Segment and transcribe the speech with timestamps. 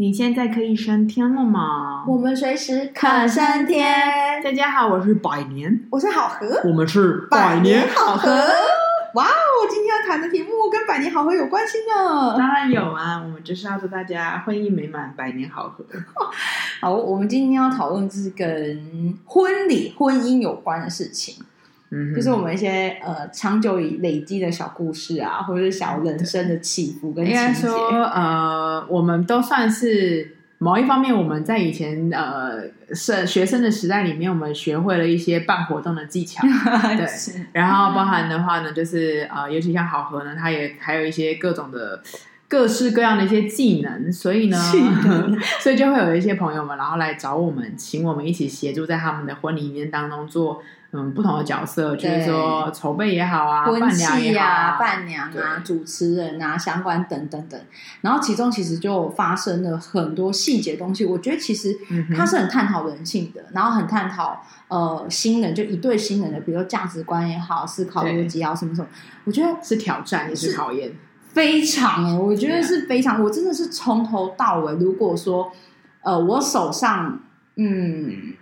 [0.00, 2.04] 你现在可以升天了吗？
[2.06, 4.40] 我们随时可升天。
[4.44, 8.30] 大家好，我是百年，我是好合，我们是百年好合。
[9.14, 12.36] 哇哦，今天要谈的题目跟百年好合有关系呢？
[12.38, 15.84] 当然有啊，我们就是要祝大家婚姻美满，百年好合。
[16.80, 21.44] 好，我们今天要讨论是跟婚礼、婚姻有关的事情。
[21.90, 27.40] 嗯，就是我们一些呃长久以累积的小故事啊，或者是小人生的起伏跟情节。
[27.40, 36.46] 应该说，呃，我们都算是某一方面，我们在以前呃是学生的时代里面，我们学会了一些办活动的技巧。
[36.94, 37.06] 对，
[37.52, 42.02] 然后包含的话呢，就是呃，尤其像好和呢，它也还有一些各种的
[42.48, 44.58] 各式各样的一些技能，所以呢，
[45.60, 50.62] 所以就会有一些朋友们，然后来找我们，请我们一起协助在他们的婚礼里面当中做。
[50.90, 57.60] 嗯，不同的角色，就是说筹备也好啊，婚庆呀、啊、伴娘啊、主持人啊、相关等等等。
[58.00, 61.04] 然后其中其实就发生了很多细节的东西。
[61.04, 61.76] 我觉得其实
[62.16, 68.88] 它是很探讨人性的，嗯、然后很探讨呃新人，就一对新人的，比如说价值观也好，思考逻辑啊什么什么。
[69.24, 70.90] 我觉得是挑战，也是考验，
[71.34, 73.22] 非常哎、欸，我觉得是非常。
[73.22, 75.52] 我真的是从头到尾，如果说
[76.00, 77.20] 呃我手上
[77.56, 78.32] 嗯。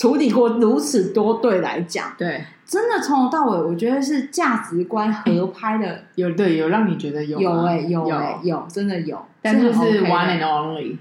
[0.00, 10.96] 处理过如此多对来讲，对，真的从头到尾，我觉得是价值观合拍的，有对有让你觉得有有哎、欸、有哎、欸、有，有真的有，但就是 one and only，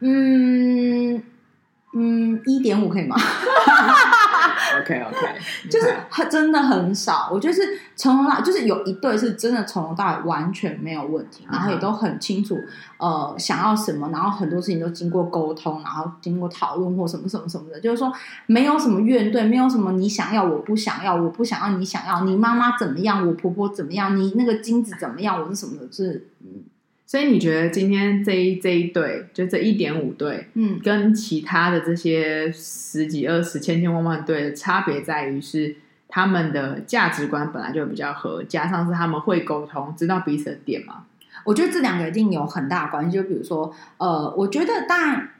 [0.00, 1.22] 嗯
[1.94, 3.14] 嗯，一点五可以吗？
[4.80, 5.38] OK OK，
[5.70, 7.62] 就是很真的很少，我觉得是
[7.96, 12.58] 从头到就是有一对是真的从头到尾完全没有问题，然后也都很清楚
[12.98, 18.12] 呃想要什么，然后很多事情都经过沟通，然后经过讨论或什么什么什么的，就是说
[18.46, 26.64] 没有什么怨对，没有什么你想要我不想要，我不想要你想要，你妈妈怎么样，我婆婆怎么样，你那个金子怎么样，我是什么的，是嗯。
[27.14, 35.76] 所以你觉得今天这一这一对，就这一点五对，嗯，跟其他的这些十几、二十、千千万万对的差别在于是
[36.08, 41.04] 他们的价值观本来就比较合，加上是他们会沟通，知道彼此的点吗？
[41.44, 43.16] 我觉得这两个一定有很大的关系。
[43.16, 45.30] 就比如说，呃，我觉得当然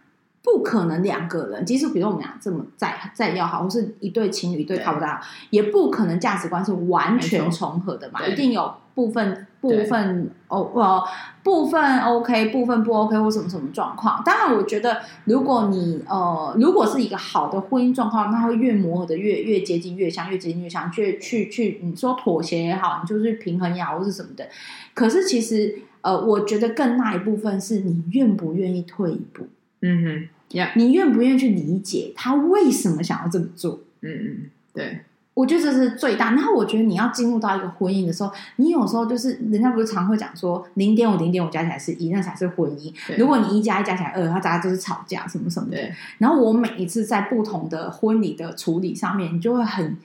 [0.45, 5.21] 不可能两个人，即使比如说我们俩这么再再要好，或是一对情侣一对靠不到，
[5.51, 8.73] 也不可能价值观是完全重合的嘛，一定有。
[8.95, 11.05] 部分部分哦，呃，
[11.43, 14.23] 部分 OK，部分不 OK，或什么什么状况。
[14.25, 24.47] 当然，我觉得如果你呃，如果是一个好的婚姻状况，那会越磨合的越越接近越像，越接近越像，去去去，你说妥协也好，你就是平衡也好，或是什么的。
[24.95, 29.49] 可是其实呃，我觉得更大一部分是你愿不愿意退一步。
[29.81, 30.71] 嗯哼，Yeah.
[30.77, 33.81] 你愿不愿意去理解他为什么想要这么做？
[34.03, 35.01] 嗯嗯，对。
[35.35, 36.31] 我觉得这是最大。
[36.31, 42.95] 然后我觉得你要进入到一个婚姻的时候，你有时候就是人家不是常会讲说零点五零点五加起来是一，那才是婚姻。
[43.19, 45.79] 如果你一加一加起来二，它大家就是吵架什么什么的。
[46.19, 49.97] 然后我每一次在不同的婚礼的处理上面，你就会很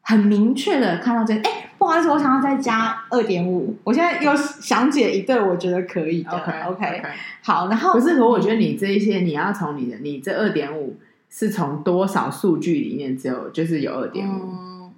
[0.00, 1.40] 很明确的看到这个。
[1.48, 3.76] 哎，不好意思，我想要再加二点五。
[3.84, 6.32] 我现在又想解一对，我觉得可以的。
[6.32, 7.02] OK OK, okay.
[7.40, 7.68] 好。
[7.68, 10.96] 然后不是，可我觉得你这一些，你要从你的你这二点五。
[11.36, 14.90] 是从多少数据里面只有就是有二点五，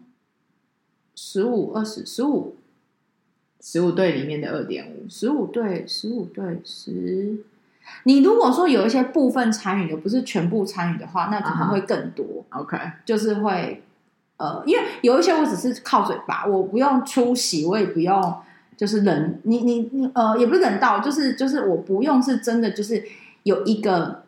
[1.14, 2.56] 十五、二十、十五、
[3.58, 7.38] 十五对里面的二点五，十五对、十五对、十。
[8.02, 12.44] 你如果说有一些部分参与的，不是全部参与的话，那可能会更多。
[12.50, 12.60] Uh-huh.
[12.60, 13.82] OK，就是会
[14.36, 18.36] 呃，因为有一些我只是靠嘴巴，我不用出席，我也不用
[18.76, 23.02] 就是人，你你你呃，也不是人到，就是就是我不用是真的，就是
[23.44, 24.25] 有一个。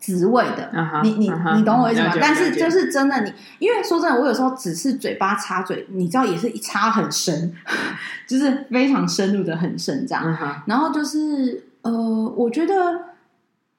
[0.00, 2.12] 职位的，uh-huh, 你你、uh-huh, 你懂我意思吗？
[2.18, 7.52] 但是就是真的你，你因为说真的，我有时候只是嘴巴插嘴，你知道也是一插很深，
[8.26, 10.24] 就是非常深入的很深这样。
[10.24, 10.54] Uh-huh.
[10.66, 11.92] 然后就是呃，
[12.36, 12.74] 我觉得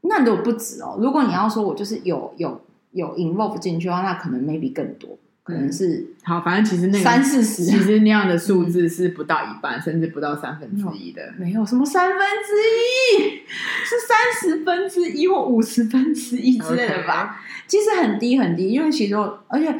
[0.01, 0.97] 那都不止哦。
[0.99, 2.61] 如果你要说我就是有有
[2.91, 5.17] 有 involve 进去的话，那可能 maybe 更多。
[5.43, 11.33] 可能是好，反正其实那个三四十，其实那样的数字是不到一半，嗯、甚至不到三分之一的。
[11.37, 12.53] 没有什么三分之
[13.19, 13.37] 一，
[13.83, 17.41] 是三十分之一或五十分之一之类的吧。
[17.67, 19.75] 其实很低很低，因为其实我，而且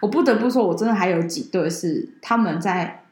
[0.00, 3.02] 我不得不说，我真的还有几对是他们在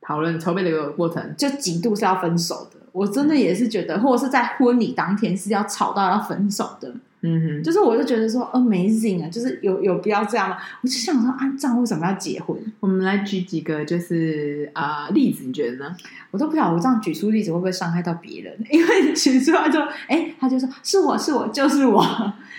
[0.00, 2.78] 讨论筹备的一个过程，就几度是要分手的。
[2.92, 6.94] 我真的也是觉得，或者是在婚礼当天是要吵到要分手的。
[7.26, 10.58] 嗯哼，就是我就觉得说 amazing 啊，就是有有必要这样吗？
[10.82, 12.54] 我就想说啊，这样为什么要结婚？
[12.80, 15.96] 我们来举几个就是啊、呃、例子，你觉得呢？
[16.30, 18.54] 我都不晓得我这样举出例子会不会伤害到别人？
[18.70, 22.04] 因为举出来就哎，他就说是我是我就是我。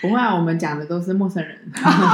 [0.02, 1.56] 不会啊，我们讲的都是陌生人。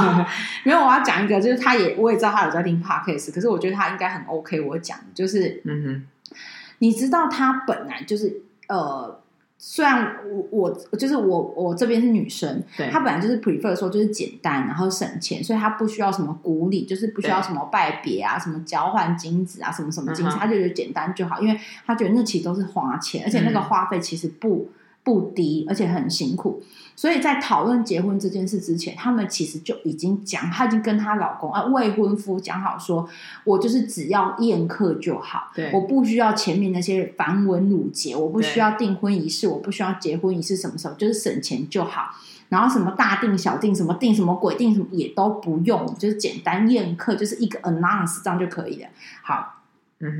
[0.63, 4.61] 没有，我要讲一个，就是他也我也知道他有在听 podcast，可是我觉得他应该很 OK。
[4.61, 6.35] 我讲就是嗯哼，
[6.77, 9.19] 你知道他本来就是呃。
[9.65, 10.17] 虽然
[10.51, 20.49] 我我就是我我这边是女生，对她本来就是 prefer 说就是简单，然后省钱，所以她不需要什么古礼，就是不需要什么拜别啊，什么交换金子啊，什么什么金子，她、uh.
[20.49, 24.69] 就觉得简单就好，因为她觉得那其实都是花钱，而且那个花费其实不。
[24.69, 24.73] 嗯
[25.05, 26.63] 不低，而且很辛苦，
[26.95, 33.07] 所以在讨论结婚这件事之前，他们其实就已经讲，她已经跟她老公啊未婚夫讲好说，
[33.43, 42.11] 我就是只要宴客就好，对，我不需要前面那些繁文缛节，我不需要订婚仪式，我不需要结婚仪式什么时候，就是省钱就好，
[42.49, 48.87] 然后什么大订小订，什么订什么鬼订什么也都不用，就是简单宴客，就是一个 announce 这样就可以了。
[49.21, 49.62] 好。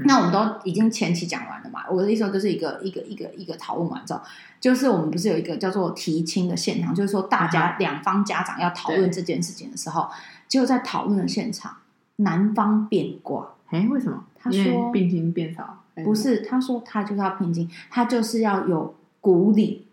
[0.06, 1.82] 那我们都已经前期讲完了嘛？
[1.90, 4.22] 我的意思就是一个一个一个一个讨论完之后，
[4.60, 10.10] 就是我们不是有一个叫做提亲的现场，就是说大家两方家长要讨论这件事情的时候，
[10.48, 11.78] 结果在讨论的现场，
[12.18, 13.50] 男方变卦。
[13.70, 14.24] 哎，为什么？
[14.40, 15.84] 他说聘金变少？
[16.04, 19.88] 不是，他说他就是要聘金，他就是要有古礼。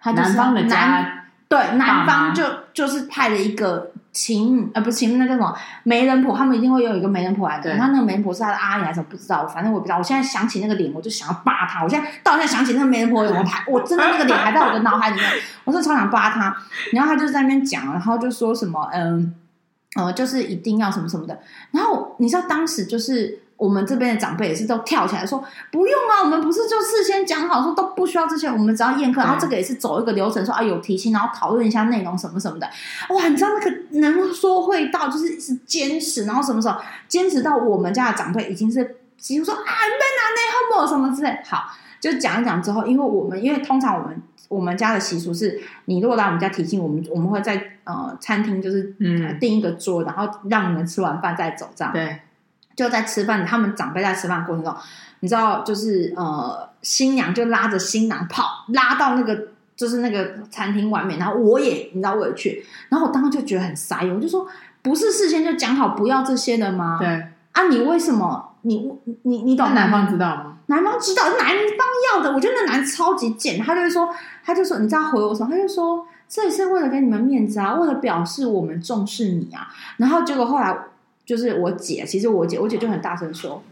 [0.00, 2.42] 他就是男方的家对男方就
[2.74, 3.91] 就是派了一个。
[4.12, 6.36] 情呃不是情，那叫什么媒人婆？
[6.36, 7.74] 他们一定会有一个媒人婆来的。
[7.74, 9.02] 然后那个媒人婆是他的阿姨还是？
[9.02, 9.98] 不知道，反正我不知道。
[9.98, 11.82] 我现在想起那个脸，我就想要扒他。
[11.82, 13.64] 我现在到现在想起那个媒人婆有没有拍？
[13.66, 15.28] 我真的那个脸还在我的脑海里面，
[15.64, 16.54] 我是超想扒他。
[16.92, 19.34] 然后他就在那边讲，然后就说什么嗯
[19.96, 21.40] 呃，就是一定要什么什么的。
[21.70, 23.41] 然后你知道当时就是。
[23.62, 25.38] 我们这边的长辈也是都跳起来说
[25.70, 32.68] 不用啊，我们不是就事先讲好说都不需要这些，我们只要宴客，然后这个也是走一个流程说，说啊有提亲，然后讨论一下内容什么什么的。
[33.10, 36.76] 哇，你知道那个能说会道，就是一直坚持，然后什么时候
[37.06, 41.38] 坚持到我们家的长辈已经是几乎说啊没拿内后什么之类。
[41.44, 41.70] 好，
[42.00, 51.92] 就讲一讲之后，因为我们因为通常我们我们家的习俗是，你如果来我们家提亲，我们我们会在呃餐厅就是嗯订一个桌，然后让你们吃完饭再走这样。
[51.92, 52.18] 对。
[52.74, 54.74] 就在吃饭，他们长辈在吃饭过程中，
[55.20, 64.46] 你知道，就是呃，新娘就拉着新郎跑，拉到那个就是那个餐厅外面，然后我也你知道我也去，然后我当时就觉得很傻眼，我就说，
[64.80, 66.96] 不是事先就讲好不要这些的吗？
[66.98, 67.08] 对
[67.52, 68.90] 啊，你为什么你
[69.22, 69.74] 你你懂？
[69.74, 70.56] 男方知道吗？
[70.66, 74.08] 男方知道，男方要的，我觉得那男的超级贱，他就会说，
[74.42, 75.50] 他就说，你知道回我什么？
[75.50, 79.68] 他就说，这也是为了给你们面子啊，为了表示我们重视你啊，
[79.98, 80.74] 然后结果后来。
[81.24, 83.62] 就是我姐，其实我姐，我姐就很大声说：“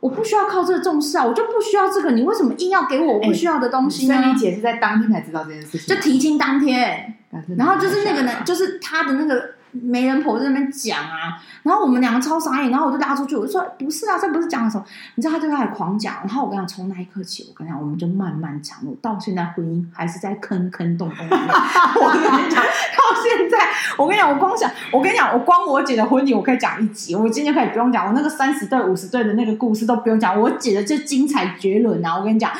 [0.00, 7.14] 我不需要靠这个重视啊，我就不需要这个，你为什么硬要给我我不需要的东西呢？”所以你姐是在当天才知道这件事情，就提亲当天，
[7.56, 9.55] 然后就是那个呢，就是他的那个。
[9.72, 14.84] 媒人婆在那边讲啊，然后我们两个超傻眼，然后我就拉出去，我就说不是啊，这不是讲的时候，
[15.14, 21.40] 你知道他就开始狂讲，然后我跟你讲，从那一刻起，我跟你讲，我们就慢慢长路，到现在婚姻还是在坑坑洞洞里面。
[21.48, 23.68] 我跟你讲，到现在，
[23.98, 32.16] 我跟你讲，我光想，我跟你讲，我光我姐的婚礼，我可以讲一集，我今天可以不用讲，我那个三十对五十对的那个故事都不用讲，我姐的就精彩绝伦啊！
[32.16, 32.50] 我跟你讲，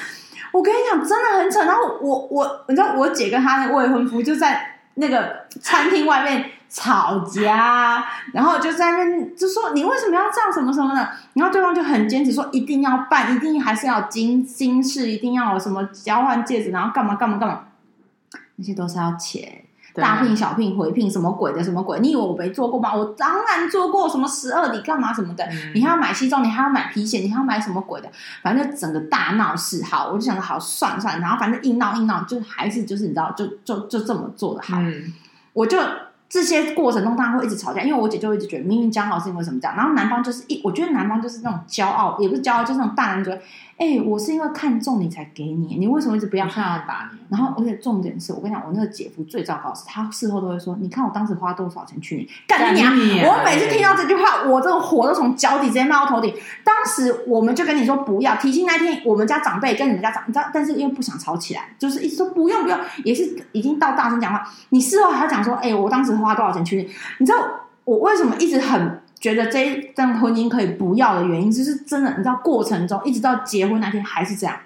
[0.52, 1.64] 我跟你讲，真的很扯。
[1.64, 6.50] 然后我我，你知道，我姐跟她的未婚夫就在那个餐厅外面。
[6.68, 17.60] 吵架，然后就在那边就说你为什么要这样什么什么的，然后对方就很坚持说一定要办，一定还是要金金饰，一定要有什么交换戒指，然后干嘛干嘛干嘛，
[18.56, 19.64] 那些都是要钱，
[19.94, 22.94] 大聘小聘回聘什么鬼的什么鬼，你以为我没做过吗？
[22.94, 28.10] 我当然做过，什么十二礼干嘛什么的，嗯、你还要买西装，你还要买皮鞋，你还要买什么鬼的，
[28.42, 35.14] 反正就整个大闹事，好，我就想着好算了算了，然后反正硬闹硬闹，就还是就是你知道，就就就这么做的好，嗯、
[35.52, 35.78] 我就。
[36.28, 43.40] 这些过程中大家会一直吵架，因为我姐就一直觉得明明讲好是因为什么这样，然后男方就是一，我觉得男方就是那种骄傲，也不是骄傲，就是那种大男子。
[43.78, 46.47] 哎、欸，我是因为看中你才给你，你为什么一直不要？
[46.47, 47.18] 看要打你。
[47.28, 52.90] 然后，而且重点是我跟你讲，我那个姐夫最糟糕的是，他事后都会说：“你看我当时花多少钱娶你，干你娘！”
[53.28, 56.35] 我每次听到这句话，我这个火都从脚底直接冒到头顶。
[56.64, 64.42] 当时我们就跟你说不要提亲那天，我们家长辈跟你们家长，你知道，但是因为不想吵起来，就是一直说不用不用，也是已经到大声讲话。
[64.71, 66.88] 你事后还要讲说：“哎、欸，我当时花多少钱娶你？”
[67.21, 67.38] 你知道
[67.85, 69.02] 我为什么一直很。
[69.18, 74.56] 觉得这一段婚姻可以不要的原因，就是真的，你知道过程中一直到结婚那天还是这样。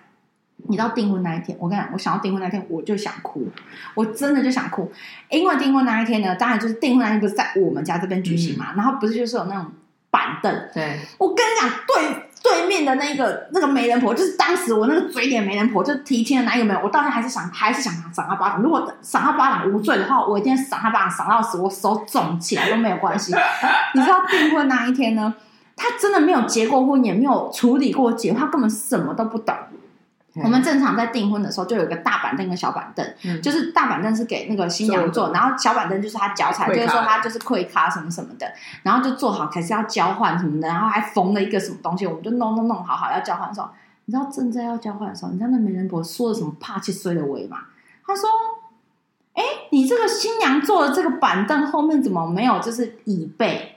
[0.68, 3.48] 你到订婚那一天，我跟你讲，我想要订婚那天我就想哭，
[3.94, 4.92] 我真的就想哭，
[5.30, 9.66] 因为订婚那一天呢，当然就是订婚那天不是在我们家这边举行嘛，嗯、然后不是就是有那种
[10.10, 12.29] 板凳，对，我跟你讲，对。
[12.50, 18.62] 对面的那个那个媒人婆，就是当时我那个嘴脸媒人婆，就提亲的那一个媒人，我当时还是想还是想赏他巴掌。
[18.62, 23.32] 如果赏他巴掌无罪的话，我一定赏他巴掌赏到死，我手肿起来都没有关系。
[23.94, 25.32] 你知道订婚那一天呢，
[25.76, 29.54] 他真的没有结过婚，也没有处理过结婚，他根本什么都不懂。
[30.42, 43.68] 我们正常在订婚的时候，就有一个大板凳跟小板凳，嗯，就是大板凳是给那个新娘坐，然后小板凳就是她脚踩，就是说她就是跪咖什么什么的，然后就坐好，开始要交换什么的，然后还缝了一个什么东西，我们就弄弄弄好好要交换的时候，
[44.06, 47.58] 你知道正在要交换的时候，你知道那媒人婆说了什么怕去衰的尾吗？
[48.06, 48.28] 他说
[49.34, 53.76] ：“哎，你这个新娘坐的这个板凳后面怎么没有就是椅背？”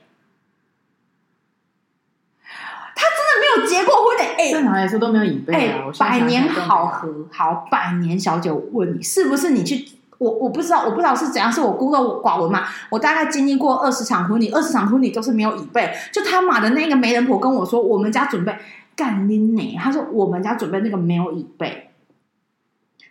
[2.95, 5.83] 他真的没有结过婚的，哎，正常来说都没有椅背啊。
[5.99, 9.85] 百年好合，好，百年小姐，我问你，是不是你去？
[10.19, 12.63] 我我不知道，我不知道是怎样，是我孤陋寡闻嘛？
[12.89, 15.93] 我大概经历过二十场婚礼，二十场婚礼都是没有椅背。
[16.13, 18.55] 就他妈的那个媒人婆跟我说，我们家准备
[18.95, 19.77] 干你呢？
[19.81, 21.89] 他说我们家准备那个没有椅背。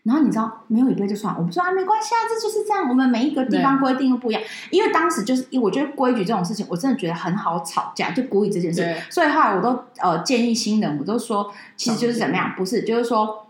[0.05, 2.89] 然后你知道没有椅背就算了，我们说啊没关系啊，这就是这样。
[2.89, 8.97] 我们每一个地方规定都不一样，因为当时就是，我觉得规矩这种事情，我真的觉得很好吵架，就故意这件事。
[9.11, 13.47] 所以后来我都呃建议新人，我都说其实就是怎么样，不是就是说。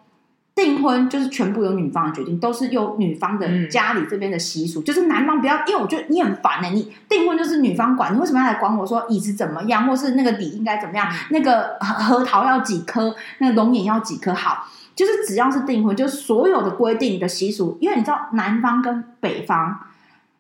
[0.55, 6.75] 订婚就是全部由女方的决定，都是由女方的家里这边的习俗，嗯、就是男方不要，因为我觉得你很烦呢、欸。
[6.75, 11.09] 你订婚就是女方管，你为什么要来管我说椅子怎么样，或是那个礼应该怎么样？
[11.11, 14.35] 嗯、那个核桃要几颗，那个龙眼要几颗？
[14.35, 19.81] 好，就是只要是订婚，就是所有的规定的习俗，因为你知道南方跟北方，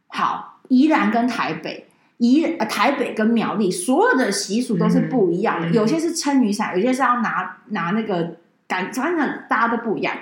[0.08, 8.36] 好，宜兰跟台北，宜呃台北跟苗栗，所有的习俗都是不一样的，嗯、有些是撑雨伞，有些是要拿拿那个。
[8.68, 9.18] 反正
[9.50, 10.16] 大家都不一样，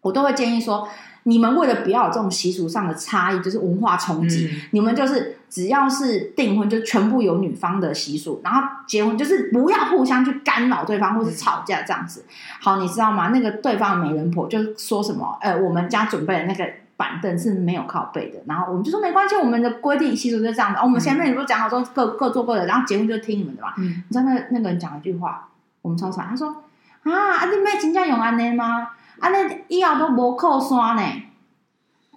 [0.00, 0.88] 我都会建议说，
[1.28, 12.24] 你们为了不要有这种习俗上的差异，就是文化冲击，嗯、你们就是只要是订婚，就全部有女方的习俗，然后结婚就是不要互相去干扰对方，或是吵架这样子。
[12.60, 13.30] 好，你知道吗？
[13.30, 15.36] 那个对方的媒人婆就说什么？
[15.40, 16.64] 呃，我们家准备的那个
[16.96, 20.78] 板凳是没有靠背的，然后我们就说没关系，我们的规定习俗就是这样的。
[20.78, 23.72] 哦、我们前面你不是讲好说各各做各的，然后结婚就听你们的嘛。
[23.78, 25.48] 嗯、你知道那那个人讲一句话，
[25.82, 26.62] 我们超惨，他说。
[27.02, 27.38] 啊！
[27.38, 28.88] 啊，你妹真正用安尼吗？
[29.20, 31.02] 安尼以后都无靠山呢？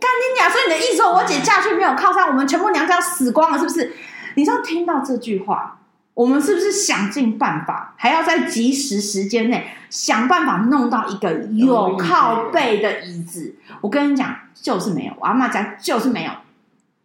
[0.01, 0.49] 干你娘！
[0.49, 3.93] 所以你的意思说，我姐嫁去没有靠山，我们全部娘家死光了，是不是？
[4.35, 5.79] 你知道听到这句话，
[6.13, 13.55] 我们是不是想尽办法，还要在及时时间内想办法弄到一个有靠背的椅子？
[13.81, 16.31] 我跟你讲，就是没有，我阿妈家就是没有。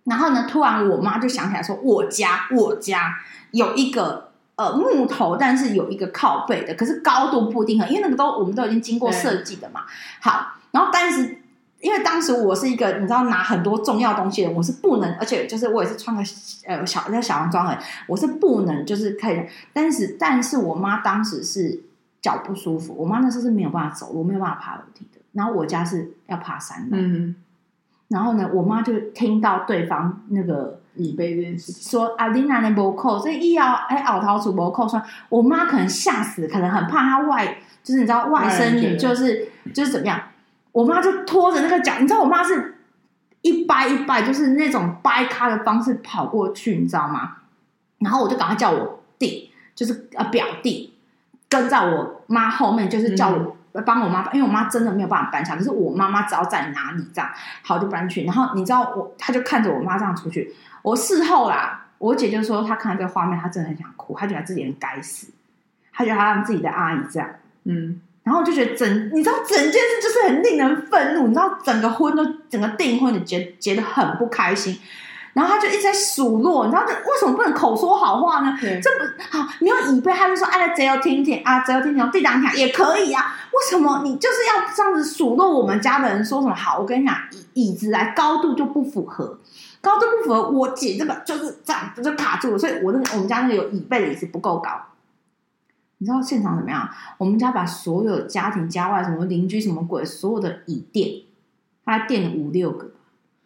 [0.05, 3.17] 然后呢，突然我妈就想起来说，我家我家
[3.51, 4.31] 有一个。
[4.57, 9.83] 呃，木头，但是有一个靠背的，可是高度不一定，因为那个都我们都已经经过设计的嘛。
[10.21, 11.39] 好，然后但是
[11.81, 16.23] 因为当时我是一个你知道拿很多重要东西的，我是不能，而且就是我也是穿个
[16.67, 19.45] 呃小那小洋装的，我是不能就是可以。
[19.73, 21.81] 但是但是我妈当时是
[22.23, 25.21] 脚不舒服，我妈那时候是没有办法走路，没有办法爬楼梯的。
[25.33, 27.35] 然后我家是要爬山的，嗯，
[28.07, 30.79] 然后呢，我妈就听到对方那个。
[30.97, 40.21] 椅背这件事情，说阿琳娜那不扣，所以一摇哎，后头出无扣，说我妈可能吓死，可能很怕她外，就是你知道外甥女就是就是怎么样，
[40.73, 42.79] 我妈就拖着那个脚，你知道我妈是
[43.43, 47.37] 一掰一掰，就是那种掰咖的方式跑过去，你知道吗？
[47.99, 50.95] 然后我就赶快叫我弟，就是呃表弟
[51.49, 53.57] 跟在我妈后面，就是叫我。
[53.83, 57.31] 帮我妈，因为我妈真的没有办法搬下，可是我妈妈只要在哪里，这样
[57.63, 58.25] 好就搬去。
[58.25, 60.55] 然后你知道我，她就看着我妈这样出去。
[60.83, 65.29] 我事后啦，我姐就说她看到这个画面，她真的很想哭，她觉得自己很该死，
[65.93, 67.29] 她觉得她让自己的阿姨这样，
[67.65, 68.01] 嗯。
[68.23, 74.79] 然后我就觉得整，你知道整件事就是很令人愤怒，你知道整个婚都整个订婚的结结得很不开心。
[75.35, 78.57] 然后他就一直在数落，你知道这为什么不能口说好话呢？
[78.61, 83.37] 这不好没有椅背，他就说哎，只有听听啊，只有听听，地当听也可以啊。
[83.51, 86.25] 为什么你就是要这样子数落我们家的人？
[86.25, 86.79] 说什么好？
[86.79, 89.37] 我跟你讲，椅椅子来高度就不符合，
[89.81, 90.49] 高度不符合。
[90.51, 94.71] 我姐这个就是这样就卡住了，所以我那个我们家那个有椅背的椅子不够高。
[95.99, 96.89] 你知道现场怎么样？
[97.19, 101.23] 我们家把所有家庭家外什么邻居什么鬼所有的椅垫，
[101.85, 102.91] 他垫了五六个。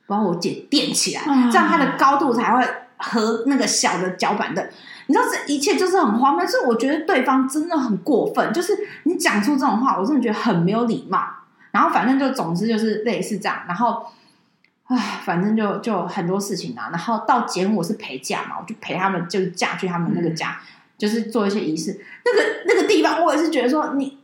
[0.08, 1.22] 帮我姐垫起来，
[1.52, 4.66] 这样它的高度才会和那个小的脚板凳。
[5.06, 8.72] 你知道这一切就是很荒谬，就是我觉得对方真的很过分，就是
[9.04, 11.22] 你讲出这种话，我真的觉得很没有礼貌。
[11.70, 14.06] 然后反正就总之就是类似这样，然后
[14.86, 16.88] 唉，反正就就很多事情啊。
[16.90, 22.00] 然后到结婚我是陪嫁嘛，我就陪他们就是嫁去他们那个家，嗯、就是做一些仪式。
[22.24, 24.18] 那个那个地方我也是觉得说你，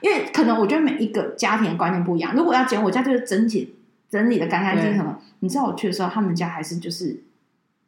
[0.00, 2.34] 因为可能我觉得每一个家庭的观念不一样。
[2.34, 3.76] 如果要结婚，我家就是整体。
[4.12, 5.18] 整理的干干净净什么？
[5.38, 7.22] 你知道我去的时候，他们家还是就是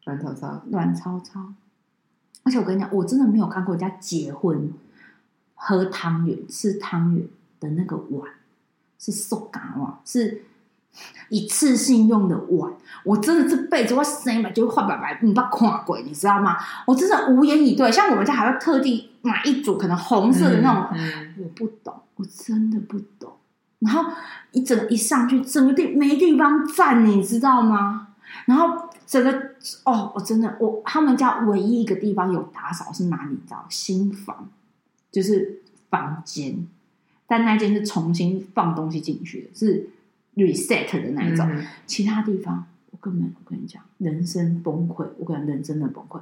[0.05, 1.53] 乱糟糟、乱糟糟。
[2.45, 4.73] 而且我跟你讲，我真的没有看过人家结婚
[5.55, 7.27] 喝汤圆、吃汤圆
[7.61, 8.33] 的那个碗
[8.99, 10.45] 是塑胶碗，是
[11.29, 12.73] 一次性用的碗。
[13.05, 16.57] 我真的这辈子我生嘛就换白白，你不要看鬼，你知道吗？
[16.87, 17.93] 我真的无言以对。
[17.93, 23.31] 像我们家还会特地买一组可能红色的那种，嗯嗯、我不懂，我真的不懂。
[23.81, 24.11] 然后
[24.53, 28.09] 一整一上去，整个地没地方站，你知道吗？
[28.47, 29.31] 然后整个
[29.85, 33.31] 哦，我真的我他们家唯一一个地方有打扫是哪里？
[33.31, 34.49] 你知道新房，
[35.13, 36.67] 就是房间，
[37.27, 39.89] 但那间是重新放东西进去的，是
[40.35, 41.47] reset 的那一种。
[41.49, 46.21] 嗯、其他地方我根本我跟你讲，人生崩溃，我跟你讲人真的崩溃。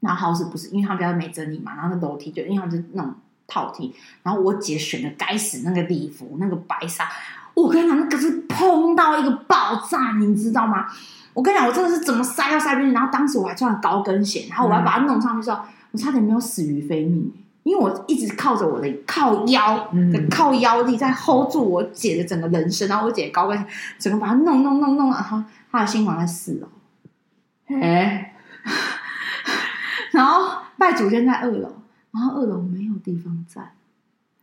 [0.00, 3.14] 然后 house 不是，因为他比较没整理嘛，然后那楼梯就因为他是那种
[3.48, 7.08] 套梯，然后我姐选的该死那个礼服，那个白纱，
[7.54, 10.86] 我跟你讲，那个是碰到一个爆炸，你知道吗？
[11.32, 23.64] 我跟你讲，我真的是怎么塞都塞不进去，然后当时我还穿了高跟鞋，然后我要把它弄上去的时候，嗯、我差点没有死于非命，因为我一直靠着我的靠腰，嗯、靠腰力在 hold 住我姐的整个人生，然后我姐高跟鞋
[23.98, 26.68] 整个把它弄弄弄弄，然后她的新房在四楼，
[27.80, 28.34] 哎。
[30.12, 31.70] 然后拜祖先在二楼，
[32.10, 33.72] 然后二楼没有地方站，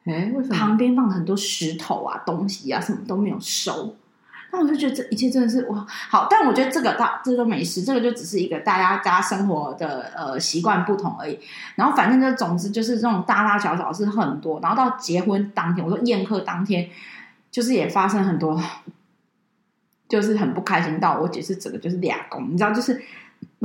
[0.05, 0.55] 哎，为什么？
[0.55, 3.95] 旁边放了很多石头啊、东西啊，什么都没有收。
[4.51, 6.27] 那我就觉得这一切真的是哇，好！
[6.29, 11.37] 但我觉得这个大这都没事，这个就只是一个大家大家生活的呃习惯不同而已。
[11.75, 14.59] 然后反正就总之就是这种大大小小是很多。
[14.61, 16.87] 然后到结婚当天，我说宴客当天，
[17.51, 18.61] 就是也发生很多，
[20.07, 20.99] 就是很不开心。
[20.99, 23.01] 到我姐是整个就是俩公，你知道就是。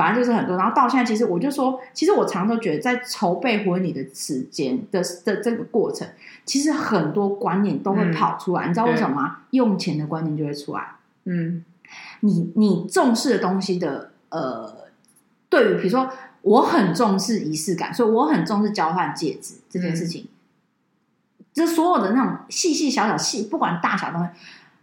[0.00, 6.08] 反正就是很多，然后到现在，其实我就说，其实我常常都觉得，在筹备婚礼的时间的的这个过程，
[6.46, 8.66] 其实很多观念都会跑出来。
[8.66, 9.40] 嗯、你知道为什么吗？
[9.50, 10.94] 用钱的观念就会出来。
[11.24, 11.62] 嗯，
[12.20, 14.74] 你你重视的东西的呃，
[15.50, 20.28] 对于比如说，我很重视仪式感，所以我很重视交换戒指这件事情。
[21.52, 24.30] 这、嗯、所有的那种细细小小细，不管大小东西，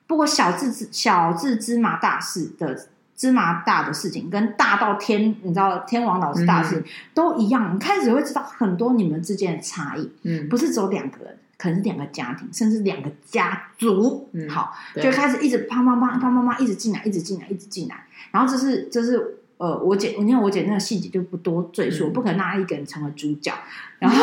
[0.06, 2.86] 不过小至小至芝麻大事的。
[3.18, 6.84] 芝麻大的事情跟大到天，你知道天王老子大事、嗯、
[7.16, 7.74] 都一样。
[7.74, 14.30] 你开始会知道很多你们之间的差异，嗯，不是只有两个人，可能是两个家庭，甚至两个家族。
[14.34, 14.72] 嗯，好，
[15.02, 18.06] 就开始一直啪啪啪啪啪啪一直进来，一直进来，一直进来。
[18.30, 23.52] 然后这是这是呃，我姐，你看我姐那个细节就不多赘述，嗯、不可能让她一个人成为主角。
[23.98, 24.18] 然后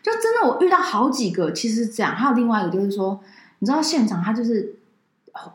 [0.00, 2.14] 就真的我遇到好几个，其实是这样。
[2.14, 3.18] 还有另外一个就是说，
[3.58, 4.75] 你知道现场他就是。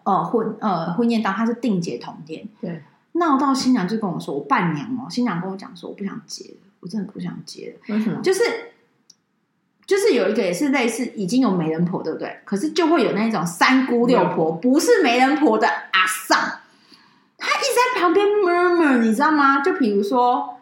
[0.04, 2.82] 呃婚呃婚宴当他是定结同天，对，
[3.14, 7.96] 闹到新娘就跟我说，我伴娘哦，新娘跟我讲说，我不想结了，我真的不想结了。
[7.96, 8.22] 为什么？
[8.22, 8.42] 就是
[9.86, 12.40] 就是有一个也是类似已经有媒人婆，对不对？
[12.46, 16.38] 可是就会有那种三姑六婆，不是媒人婆的阿丧，
[17.38, 19.62] 他一直在旁边 murmur，你知道吗？
[19.62, 20.58] 就比如说，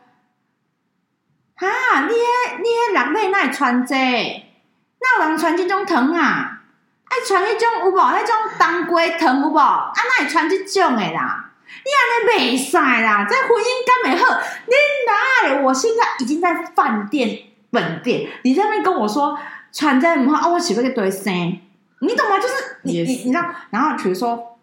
[1.56, 6.59] 啊，你你两妹那穿这，那有人穿这种疼啊？
[7.20, 7.96] 爱穿迄种有无？
[7.98, 9.58] 那种当归藤有无？
[9.60, 11.46] 啊，那会穿即种的啦？
[11.86, 13.26] 你安尼袂使啦！
[13.30, 14.40] 这婚姻敢没好？
[14.66, 15.62] 你哪？
[15.62, 17.38] 我现在已经在饭店
[17.72, 19.38] 本店，你在那边跟我说
[19.72, 20.52] 穿这唔好啊？
[20.54, 21.34] 我起个一堆声，
[22.00, 22.40] 你懂吗？
[22.40, 23.46] 就是你.你你知道？
[23.70, 24.58] 然后比如说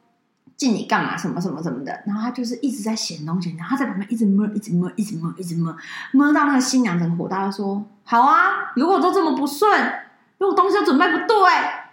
[0.57, 1.17] 敬你干嘛？
[1.17, 2.03] 什么什么什么的？
[2.07, 5.75] 然后他就是一直在嫌东西，然后他在旁边一直摸，一直摸，一直摸，一直摸，
[6.13, 9.93] 摸到那个新娘很火大，说：“好啊，如果都这么不顺，
[10.39, 11.37] 如果东西都准备不对。”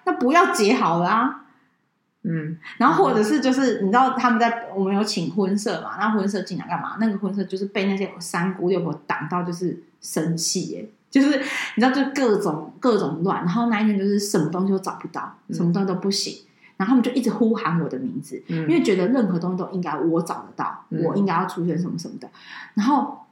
[0.05, 1.45] 那不要结好了啊，
[2.23, 6.95] 嗯，然后或者是就是你知道他们在我们有请婚社嘛，那婚社进来干嘛？
[6.99, 11.27] 那个婚社就是被那些三姑六婆挡到，就是生气耶，就是
[11.75, 22.29] 你知道就各种各种乱，然后那一天就是什么东西都找不到，什么东西都不行，嗯、然后他们就一直呼喊我的名字，嗯、因为觉得任何东西都应该我找得到，嗯、我应该要出现什么什么的，
[22.73, 23.25] 然后，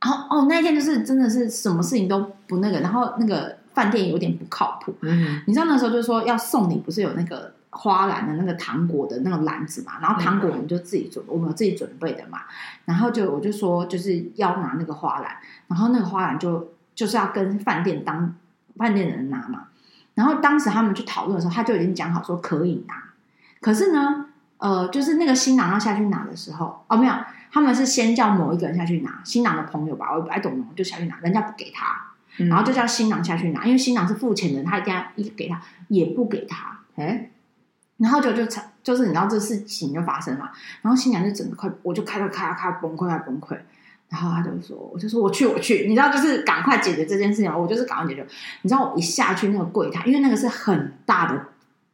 [0.00, 3.61] 然后哦那一天就是真的是什么事情都不那个，然后那个。
[3.74, 9.94] 饭店有点不靠谱，嗯，你知道那时候就是说要送你，不是有那个花篮的那个糖果的那个篮子嘛？
[10.00, 12.40] 然后糖果我们就自己准，我们有自己准备的嘛。
[12.84, 15.36] 然后就我就说就是要拿那个花篮，
[15.68, 18.34] 然后那个花篮就就是要跟饭店当
[18.76, 19.64] 饭店的人拿嘛。
[20.14, 22.94] 然后当时他们去讨论的时候，他就已经讲好说可以拿。
[23.60, 24.26] 可是呢，
[24.58, 27.14] 呃，就是那个新郎要下去拿的时候，哦，没有，
[27.50, 32.11] 他们是先叫某一个人下去拿，新郎的朋友吧，我不太懂，就下去拿，人家不给他。
[32.36, 37.30] 然后就叫新郎下去拿，因为新郎是付钱的人，他一定要一给他，也不给他，哎，
[37.98, 38.46] 然后就就
[38.82, 43.56] 就是你知道这事情就发生嘛，然后新娘就整个快，我就开了开了开崩溃，快崩溃，
[44.08, 48.26] 然后他就说，我就说我去我去，你知道就是赶快解决这件事情，我就是赶快解决，
[48.62, 51.48] 你知道我一下去那个柜台，因为那个是很大的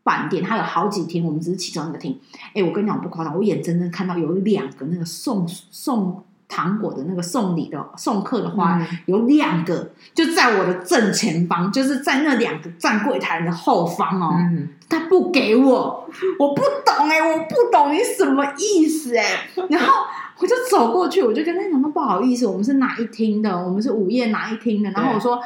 [0.04, 2.18] 饭店，它有好几厅，我们只是其中一个厅，
[2.54, 6.24] 哎，我跟你讲不夸张，我眼睁睁看到有两个那个送送。
[6.48, 14.32] 糖果的那个送礼的送客的话，嗯、有两个就在我的正前方，就是在那两个站柜台的后方哦。
[14.34, 16.08] 嗯、他不给我，
[16.38, 19.62] 我不懂哎、欸，我不懂你什么意思哎、欸。
[19.68, 20.04] 然后
[20.38, 23.54] 我就走过去，我就跟他讲说不好意思，我们是哪一厅的？
[23.56, 24.90] 我们是午夜哪一厅的？
[24.92, 25.38] 然后我说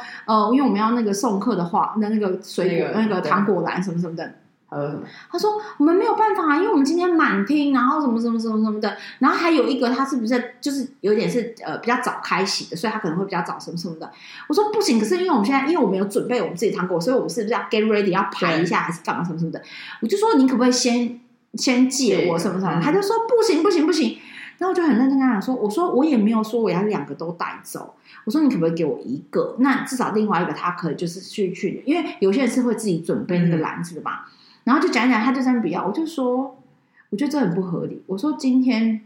[0.53, 4.35] 因为我们要那个送客的话，那那个水果、那个、那个糖果篮什么什么的。
[4.73, 4.99] 呃，
[5.31, 14.11] 他说我们没有办法，因为我们今天满厅，然后什么什么什么什么的，然后还有一个他是不是就是有点是呃比较早开席的，所以他可能会比较早什么什么的。
[14.47, 19.61] 我说不行，可是因为我们现在因为我们有准备我们自己糖果，所以我们是不是要 get ready 要排一下还是干嘛什么什么的？
[20.01, 21.19] 我就说你可不可以先
[21.53, 22.81] 先借我什么什么？
[22.81, 24.17] 他就说不行不行不行。
[24.59, 29.55] 然后我就很认真跟他讲说，我说我也没有说我要两个都带走，我说你可不可以给我一个？
[29.59, 34.21] 那至少另外一个他可以就是去去，因为有些人是会自己准备那个篮子的嘛。
[34.63, 36.57] 然后就讲一讲，他就这样不要，我就说，
[37.09, 38.01] 我觉得这很不合理。
[38.07, 39.01] 我说今天，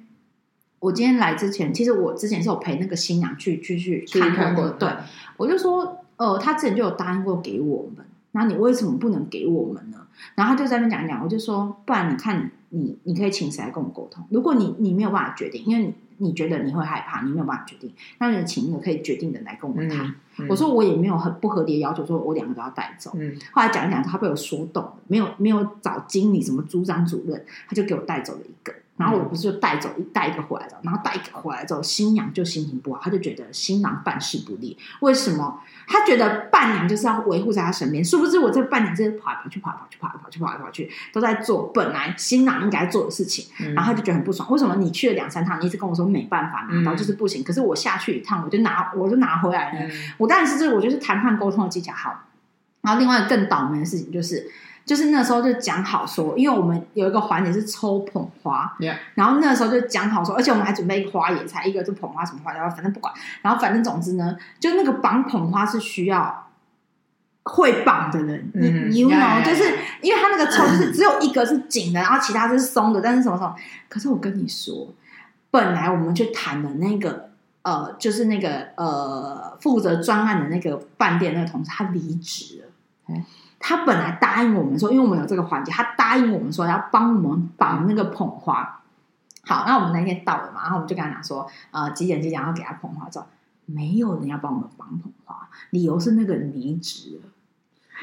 [0.80, 4.72] 我今天来之前，其实我之前是有陪那个新娘去去去看过的。
[4.72, 4.90] 对，
[5.38, 9.98] 我就说，呃，他之前就有答应过给我们，那你为什么不能给我们呢？
[10.36, 14.24] 然后他就在那边讲一讲，我就说，不然你看你你你可以请谁来跟我沟通？
[14.30, 20.06] 如果你你没有办法决定，因为你你觉得你会害怕，你没有办法决定，那你请一个可以决定的来跟我谈。
[20.08, 20.16] 嗯
[20.48, 23.12] 我说我也没有很不合理的要求，说我两个都要带走。
[23.16, 28.72] 嗯，后来讲一讲，他被我说动了，没有没有找经理什么组长主任，他就给我带走了一个。
[28.98, 34.76] 然后我不是就带走一带一个回来了，然后带一个回来之后，新娘就心情不好，她就觉得新郎办事不力。
[35.02, 35.62] 为什么？
[35.88, 43.46] 她觉得伴娘就是要维护在她身边，殊不知我这个伴娘就是跑来跑去，跑来跑去，跑来跑去，跑来跑去，都在做本来新郎应该做的事情。
[43.76, 47.44] 然后她就觉得很不爽，为什么你去了两三趟，你一直跟我说没办法拿到，就是不行。
[47.44, 49.92] 可是我下去一趟，我就拿，我就拿回来了。
[50.18, 52.24] 我当然是这，我就是谈判沟通的技巧好。
[52.82, 54.50] 然后另外更倒霉的事情就是。
[54.88, 58.96] 就是那时候就讲好说，因为我们有一个环节是抽捧花，Yeah.
[59.16, 66.48] 然后那时候就讲好说，而且我们还准备一个花野菜，一个就捧花什么花，然后反正不管，然后反正总之呢，就那个绑捧花是需要
[67.44, 73.54] 会绑的人，你你 you know，就是因为他那个抽就是只有一个是紧的，然后其他是松的，但是什么什么，
[73.90, 74.94] 可是我跟你说，
[75.52, 77.30] 本来我们去谈的那个
[77.64, 83.22] 呃，就是那个呃负责专案的那个饭店那个同事，他离职了。
[83.60, 88.82] 他本来答应我们说，因为我们有这个环节，他答应我们说要帮我们绑那个捧花。
[89.44, 93.26] 好，那我们那天到了嘛，然后我们就跟他讲说，呃，几点几点要给他捧花走，
[93.66, 97.30] 没有人要帮我们绑捧花，理由是那个离职了。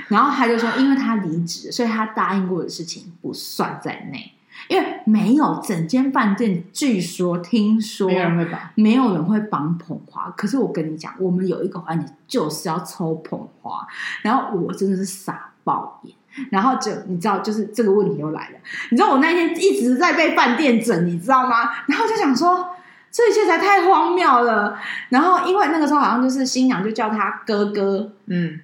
[0.09, 4.34] 然后他就说，因为他离职，所以他答应过的事情不算在内。
[4.69, 10.31] 因为没有整间饭店，据说听说没有人会绑，没有人会绑捧花。
[10.37, 13.87] 可是我跟你讲，我们有一个环节就是要抽捧花，
[14.23, 16.14] 然后我真的是傻爆眼。
[16.51, 18.59] 然后就你知道，就是这个问题又来了。
[18.90, 21.71] 你知道我那天一直在被饭店整，你知道吗？
[21.87, 22.71] 然后就想说，
[23.12, 24.77] 这一切才太荒谬了。
[25.11, 28.59] 然后因为那个时候好像就是新娘就叫他哥哥，嗯，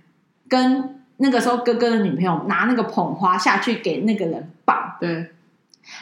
[0.49, 5.31] 跟那个时候哥哥的女朋友拿那个捧花下去给那个人绑，对。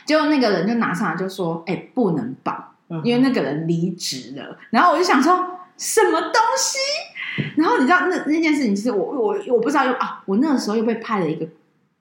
[0.04, 2.72] 结果那个人就拿上来就说：“哎、欸，不能绑，
[3.04, 6.78] 因为那个人离职了。”然后我就想说，什么东西？
[7.56, 11.46] 然后你知道那那件事情，其实我我我不知道又啊，我那个时候又被派了一个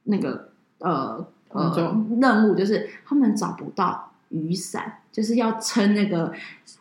[0.06, 6.34] 那个呃呃任务，就是他们找不到雨伞，就是要撑那个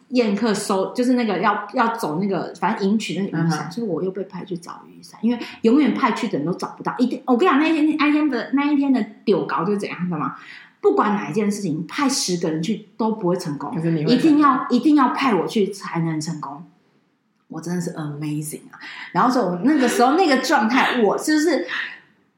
[0.09, 6.95] 宴客收，就是那个要要走那个反正迎娶那个雨伞，所以我又被派去找雨伞，因为永远派去的人都找不到。
[6.97, 10.37] 一定，我跟你讲，那一天那一天的那一天的丢稿就是怎样，知道吗？
[10.81, 13.75] 不管哪一件事情，派十个人去都不会成功。
[13.75, 16.65] 可是你一定要一定要派我去才能成功。
[17.49, 18.79] 我真的是 amazing 啊！
[19.13, 21.65] 然后说，那个时候那个状态，我就是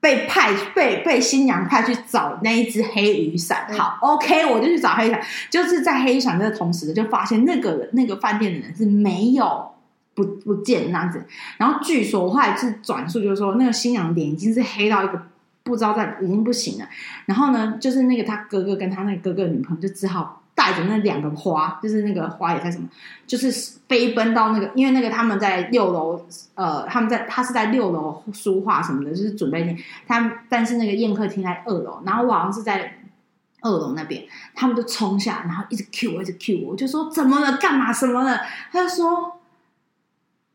[0.01, 3.67] 被派被被新娘派去找那一只黑雨伞。
[3.73, 5.23] 好，OK，我就去找黑雨伞。
[5.49, 9.71] 就是在黑雨伞的同时，就发现那个那个饭店的人是没有
[10.15, 11.27] 不不见那样子。
[11.57, 15.28] 然后据说我后来是转述，就是说那个新娘脸已经是黑到一个。
[15.69, 16.89] 不知道在已经不行了，
[17.27, 22.89] 然后呢，就是那个他哥哥跟他那个哥哥女朋友就只好带着那两个花，就是那个花也在什么，
[23.27, 23.53] 就是
[23.87, 29.77] 飞奔到那个，因为那个他们在六楼，呃，他们在他是在六楼书画什么的，就是准备
[30.07, 32.99] 他，但是那个宴客厅在二楼，然后我好像是在
[33.61, 37.93] 二楼那边，他们就冲下，然后一直 Q 我，一直 Q 我，就说怎么了，干嘛？
[37.93, 38.41] 什么的，
[38.73, 39.39] 他就说，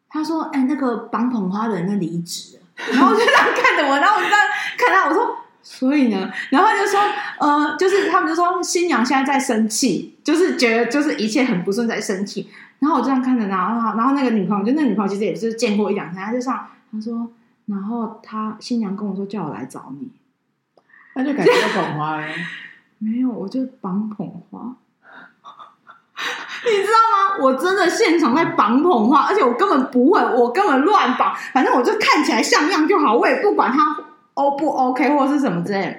[0.09, 2.59] 他说，哎，那个绑捧花的人离职。
[2.91, 4.45] 然后我就这样看着我，然后我就这样
[4.77, 6.99] 看他，我说，所以呢，然后就说，
[7.39, 12.49] 呃，就是他们就说新娘现在在生气，就是觉得就是一切很不顺，在生气。
[12.79, 17.31] 然后我这样看着他，然后然后那个女朋友，就那女朋友其实也是见过一两天，她就上，她说，
[17.67, 20.09] 然后她新娘跟我说叫我来找你，
[21.15, 22.27] 那就感觉捧花了，
[22.99, 24.75] 没有，我就绑捧花。
[26.65, 27.43] 你知道吗？
[27.43, 33.95] 我真的现场在绑捧花，而且我根本不会，我根本乱绑，反正我就看起来像样就好，我也不管它
[34.33, 35.95] O 不 OK 或是什么之类的。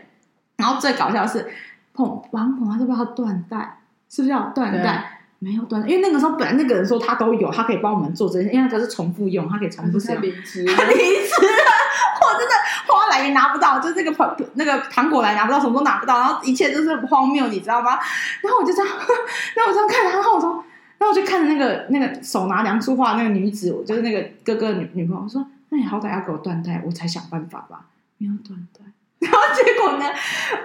[0.57, 1.47] 然后最搞笑的是
[1.93, 3.81] 捧绑捧花是不是要断带？
[4.09, 5.21] 是不是要断带？
[5.41, 10.17] 没有断带，因为那个时候本来那个人说他都有，他可以帮我们做这些，因为他是重复用，他可以重复使用。
[10.17, 11.65] 他离职，他离职了，
[12.23, 12.55] 我真的。
[12.87, 17.99] 花篮也拿不到，就是那个那个糖果篮拿不到，什么都拿不到，然后一切都是荒谬，你知道吗？
[18.41, 18.89] 然后我就这样，
[19.57, 20.51] 然后我这样看，然后我说，
[20.99, 27.87] 然后我就看着那个那个手拿梁书画那个女子，我就是那个哥哥女女朋友，我说，那你好歹要给我断带，我才想办法吧，
[28.19, 28.81] 没有断带。
[29.21, 30.07] 然后结果呢，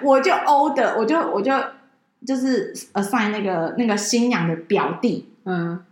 [0.01, 1.53] 我就欧的，我就我就
[2.25, 5.83] 就是 assign 那个那个新娘的表弟，嗯。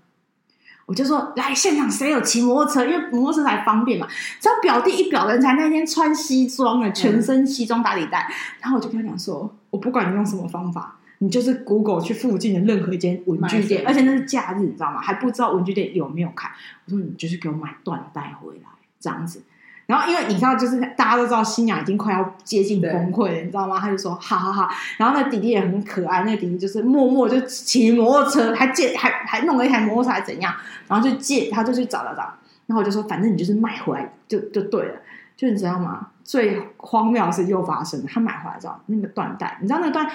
[0.87, 2.85] 我就说，来现场谁有骑摩托车？
[2.85, 4.07] 因为摩托车才方便嘛。
[4.39, 8.25] 只要表弟一表人才，那天穿西装了，全身西装打领带。
[8.29, 15.01] 嗯、然后我就跟他讲说，我不管你用什么方法，你就是 Google 去附近的任何一间文具店，而且那是假日，你知道吗？
[15.01, 16.49] 还不知道文具店有没有开。
[16.85, 19.41] 我说你就是给我买缎带回来，这样子。
[19.87, 23.79] 然后，因为你知道，就是大家都知道新娘已经快要接近崩溃了，你知道吗？
[23.79, 24.69] 他就说：“好好好。”
[24.99, 30.53] 然后那弟弟也很可爱，那个弟弟就是默默就骑摩托车，还借还还弄了一台摩托车，还怎样？
[30.89, 32.21] 然后就借，他就去找找找。
[32.65, 34.95] 然后我就说：“反正你就是买回来就就对了。”
[35.37, 36.07] 就你知道吗？
[36.23, 40.05] 最荒谬的事又发生了，他买回来之后，那个缎带，你知道那个缎，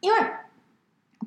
[0.00, 0.18] 因为。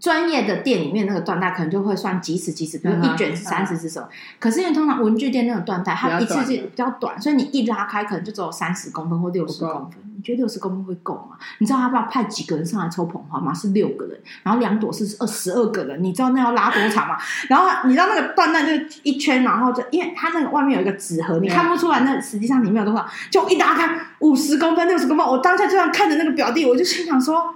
[0.01, 4.03] 专业的店里面那个缎带可能就会算几尺几尺，比如一卷是三十只手。
[4.39, 9.99] 可是因为通常文具店那种缎带，它一次是比较短，所以你一拉开可能就只有三十公分或六十公分。
[10.17, 11.37] 你觉得六十公分会够吗？
[11.59, 13.53] 你知道他不要派几个人上来抽捧花吗？
[13.53, 16.03] 是六个人，然后两朵是二十二个人。
[16.03, 17.15] 你知道那要拉多长吗？
[17.47, 23.07] 然后你知道那个缎带就一圈，然后就因为它那个外面有一个纸盒，你看不出来那实际上里面有多少。
[23.29, 27.53] 就一拉开五十公分、六十公分，我当下就这样看着那个表弟，我就心想说，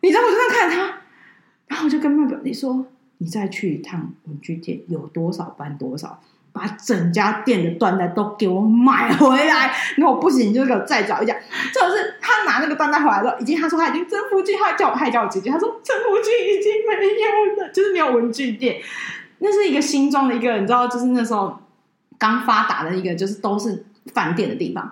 [0.00, 0.99] 你知道我就这样看着他。
[1.70, 2.84] 然后我就跟那表弟说
[3.18, 6.20] ：“你再去一趟文具店，有多少搬多少，
[6.52, 9.72] 把整家店的缎带都给我买回来。
[9.96, 11.32] 然后不行，就给我再找一家。
[11.72, 18.80] 就是他拿那个缎带回来了，已经他说他已经真福记，他叫我，他还叫我姐姐，他说真福记已经没有了，就是没有文具店。
[19.38, 21.56] 那是一个新装的一个，你知道，就是那时候
[22.18, 24.90] 刚发达的一个，就是都是饭店的地方。”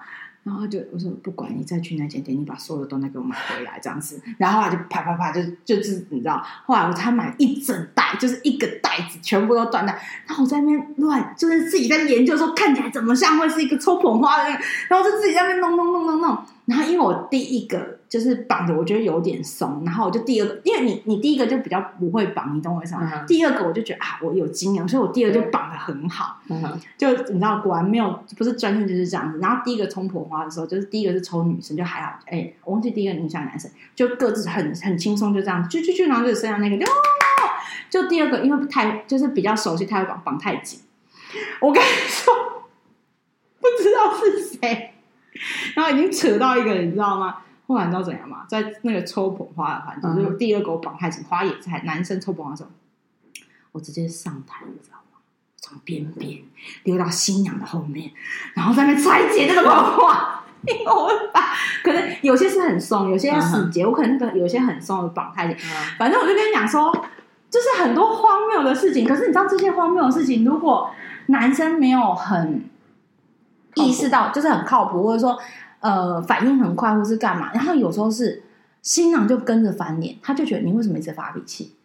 [0.49, 4.19] 然后就我说不管你再去那间店，你把所有的东西给我买回来这样子。
[4.39, 9.95] 然后他就啪啪啪就就是你知道，后来我才买一整袋，就是一个袋子全部都断了。
[10.27, 16.39] 然后我在那边乱，就是自己在研究说看起来怎么像会是一个抽捧花的那个，然后就自己在那边弄弄弄弄弄。
[16.65, 17.98] 然后因为我第一个。
[18.09, 23.11] 就是绑的，我觉得有点松，然后我就第二个，因为你你第一个就比较不会绑，你懂我意思吗？
[23.15, 26.41] 嗯、第二个我就觉得啊，我有经验，所以我第二个就绑的很好。
[26.49, 29.39] 嗯、就你知道，果然没有不是专业就是这样子。
[29.41, 32.19] 然后第一个冲捧花的时候，就是第一个是抽女生，就还好。
[32.27, 36.87] 哎，我忘记第一个女生男生，就各自很很轻松，就这样，去去去，然后就剩下那个，就
[37.91, 40.81] 就第二个，因为太就是比较熟悉，太会绑绑太紧。
[41.61, 42.35] 我跟你说，
[43.61, 44.95] 不知道是谁，
[45.75, 47.37] 然后已经扯到一个，你知道吗？
[47.69, 48.47] 后来你知道怎样吗？
[48.49, 52.71] 在那个抽捧花的环节，就是第二个我绑太紧，花也在男生抽捧花的时候，
[53.73, 55.19] 我直接上台，你知道吗？
[55.61, 56.41] 从边边
[56.85, 58.11] 溜到新娘的后面，
[58.55, 60.45] 然后在那边拆解那个捧花。
[60.67, 61.53] 因为我把
[61.85, 65.57] 可能有些是很松，有些要死结，我可能那个有些很松的绑太紧。
[65.99, 66.91] 反正我就跟你讲说，
[67.51, 69.07] 就是很多荒谬的事情。
[69.07, 70.91] 可是你知道这些荒谬的事情，如果
[71.27, 72.65] 男生没有很
[73.75, 75.39] 意识到，就是很靠谱，或者说。
[75.81, 77.53] 呃，反应很快，或是干嘛？
[77.53, 78.43] 然后有时候是
[78.83, 81.77] 新郎就跟着翻脸，他就觉得你为什么一直发脾气？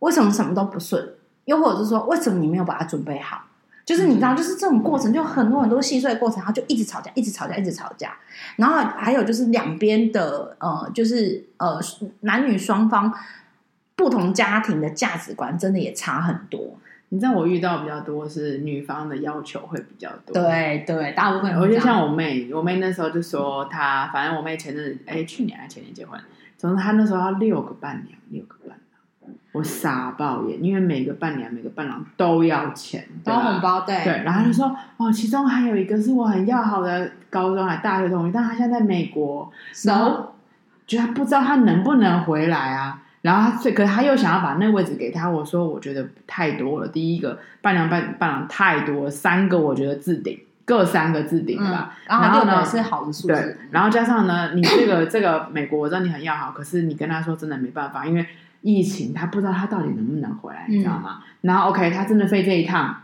[0.00, 1.14] 为什么什么都不顺？
[1.46, 3.42] 又或者是说，为什么你没有把它准备好？
[3.84, 8.16] 就是你知道，就是这种过程，就很多很多细碎的过程，然后就一直吵架，一直吵架，一直吵架。
[8.56, 11.78] 然后还有就是两边的呃，就是呃，
[12.20, 13.12] 男女双方
[13.94, 16.78] 不同家庭的价值观，真的也差很多。
[17.14, 21.56] 你知道我遇到比较多是女方的要求会比较多，对对，大部分。
[21.60, 26.20] 我就像我妹，我妹那时候就说她，反正我妹前阵哎去年还前年结婚，
[26.56, 28.76] 总之她那时候要六个伴娘，六个伴
[29.20, 39.48] 郎，我傻爆眼，因为每个伴娘每个伴郎都要钱，包红包，对对，然后她就说哦，其中还有一个是我很要好的高中还大学同学，但她现在在美国，
[39.84, 40.34] 然后
[40.84, 43.02] 就她不知道她能不能回来啊。
[43.24, 45.30] 然后他最，可是他又想要把那个位置给他。
[45.30, 46.86] 我说，我觉得太多了。
[46.86, 51.96] 第一个伴娘伴伴郎太多了，三个我觉得置顶，各三个置顶吧。
[52.06, 53.28] 嗯、然后呢是好的数字。
[53.28, 58.26] 对，然后加上呢，你这个这个美国，我知道你很要好，可是你跟他说真的没办法，因为
[58.60, 61.22] 疫情，他不知道他到底能不能回来，你知道吗？
[61.22, 62.94] 嗯、然后 OK，他真的飞这一趟，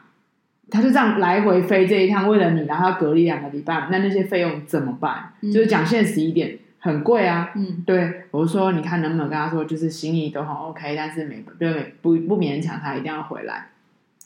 [0.70, 5.33] 他就这样来回飞这一趟，为了你，然后要隔离两个礼拜，那那些费用怎么办？
[5.40, 6.59] 嗯、就是讲现实一点。
[6.81, 11.53] 很贵啊，嗯，对，我就说，你看能不能跟他说，就是心意都很 OK，但是没不
[12.01, 13.69] 不不勉强他一定要回来。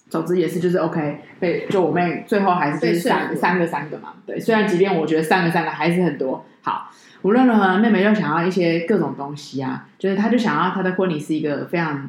[0.09, 6.91] 总之也是就是 OK，被，就我妹最后还是就是三三个三个嘛，对，虽然即便我觉得三个三个还是很多，好，
[7.23, 12.09] 无论如何，妹妹就想要一些各种东西啊，就是她就想要她的婚礼是一个非常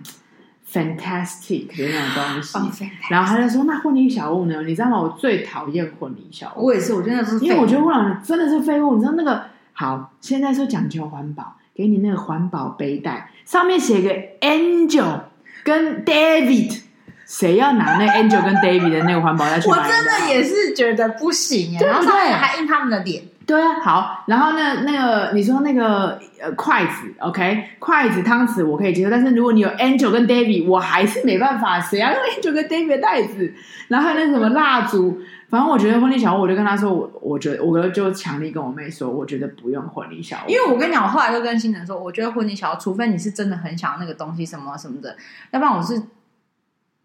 [0.70, 2.58] fantastic 的那种东西。
[2.58, 2.68] Oh,
[3.10, 4.62] 然后他就说：“那婚礼小物呢？
[4.64, 5.00] 你知道吗？
[5.00, 8.96] 我最讨厌婚礼小物。”我也是，我真的是，因为我觉得婚礼真的是废物。
[8.96, 9.46] 你知道那个
[9.78, 14.10] 好，现在说讲究环保，给你那个环保背带，上面写个
[14.40, 15.24] Angel
[15.66, 16.85] 跟 David。
[17.26, 19.78] 谁要拿那 Angel 跟 David 的那个环保袋去买？
[19.78, 23.24] 我真的也是觉得不行哎，然后上面还印他们的脸。
[23.48, 31.80] 对啊，好，然后那那个你说那个呃筷子，OK，筷子汤匙我可以接受，但是如果你有 Angel 跟 David，我还是没办法。
[31.80, 33.54] 谁要用 Angel 跟 David 的袋子？
[33.88, 45.16] 然后还有那什么蜡烛，反正我觉得婚礼小物，我就跟他说，我我觉得我就强力跟我妹说，我觉得不用婚礼小物，因为我跟你讲，我后来就跟新人说，我觉得婚礼小物，除非你是真的很想要那个东西什么什么的，
[45.52, 46.02] 要不然我是。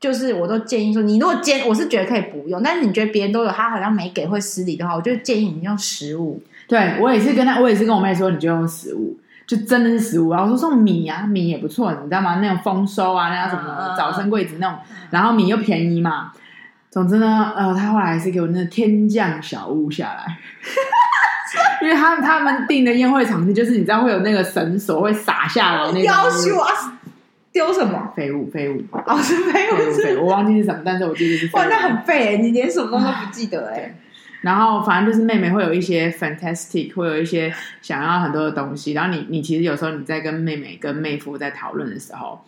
[0.01, 6.43] 就是我都建议说，你如果兼我是觉得可以不用，但是你觉得别人都有，他好像没给会失礼的话，我就建议你用食物。
[6.67, 9.15] 对，我也是跟他，我也是跟我妹说，你就用食物，
[9.47, 10.31] 就真的是实物。
[10.33, 12.37] 然后我说送米啊，米也不错，你知道吗？
[12.41, 14.79] 那种丰收啊，那叫什么早生贵子那种，
[15.11, 16.33] 然后米又便宜嘛。
[16.91, 20.39] 总之呢，呃，他后来还是给我那个天降小物下来，
[21.83, 26.03] 因为他他们订的宴会场地就是你知道会有那个绳索会洒下来那种。
[26.03, 26.71] 要求啊！
[27.53, 28.49] 丢什么废物？
[28.51, 31.57] 废物哦，是废物，废物，我忘记是什么，但是我记得是废物。
[31.57, 32.37] 哇，那很废哎！
[32.37, 33.95] 你连什么都不记得哎。
[34.43, 38.93] 然后反正就是妹妹会有一些 fantastic，会有一些想要很多的东西。
[38.93, 42.43] 然后你你其实有时候你在跟妹妹跟妹夫在讨论的时候，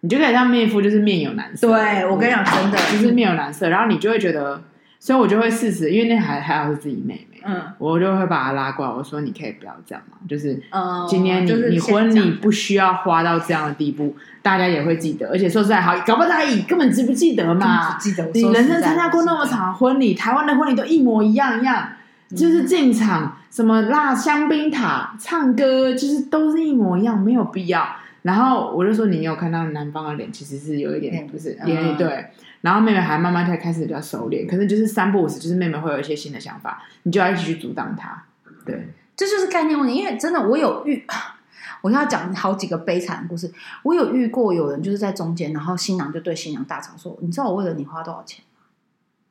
[0.00, 1.68] 你就可以让妹夫就是面有难色。
[1.68, 3.68] 对，我跟你讲，真的就是面有难色。
[3.68, 4.60] 然后你就会觉得，
[4.98, 7.35] 所以我就会试试，因为那还还好是自己妹妹。
[7.46, 10.60] 嗯，我就会把他拉过来，我说你可以不要这样嘛，就是，
[11.08, 17.96] 今天你、嗯、你婚礼不需要花到这样的地步，大家也会记得，而且说实在好，搞不好他根本记不记得嘛？
[17.98, 21.88] 记得，你人生参加过那么长的婚礼，台湾的婚礼都一模一样一样，
[22.30, 27.86] 就是进场什么辣香槟塔、唱歌，就是都是一模一样，没有必要。
[28.26, 32.26] 然后我就说，你有看到男方的脸，其实是有一点，不是脸对。
[32.60, 38.20] 然后妹妹还慢慢才开始比较熟练，可是就是三不五时，就是妹妹会有一些新的想法，你就要一起去阻挡她。
[38.64, 39.94] 对，这就是概念问题。
[39.94, 41.06] 因为真的，我有遇，
[41.82, 43.52] 我要讲好几个悲惨的故事。
[43.84, 48.66] 我有遇过有人就是在中间，然后新郎就对新娘大吵说：“你知道我为了你花多少钱吗？”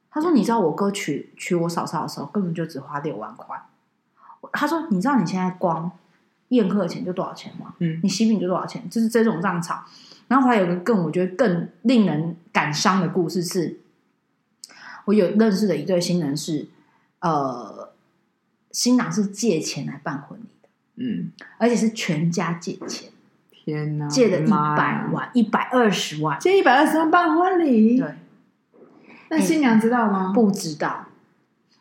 [0.10, 3.62] 他说：“你知道我哥娶娶我嫂嫂的时候，根本就只花六万块。”
[4.53, 5.91] 他说：“你知道你现在光
[6.49, 7.73] 宴客的钱就多少钱嘛？
[7.79, 8.88] 嗯，你喜饼就多少钱？
[8.89, 9.84] 就是这种这样吵。”
[10.27, 13.79] 然后还有个更我觉得更令人感伤的故事是，
[15.05, 16.67] 我有认识的一对新人是，
[17.19, 17.93] 呃，
[18.71, 23.12] 新郎是借钱来办婚礼的，嗯，而且是全家借钱，
[23.51, 28.15] 天哪，借了一百万，一百二十万，借一百二十万办婚礼，对，
[29.29, 30.31] 那新娘知道吗？
[30.34, 31.05] 不知道。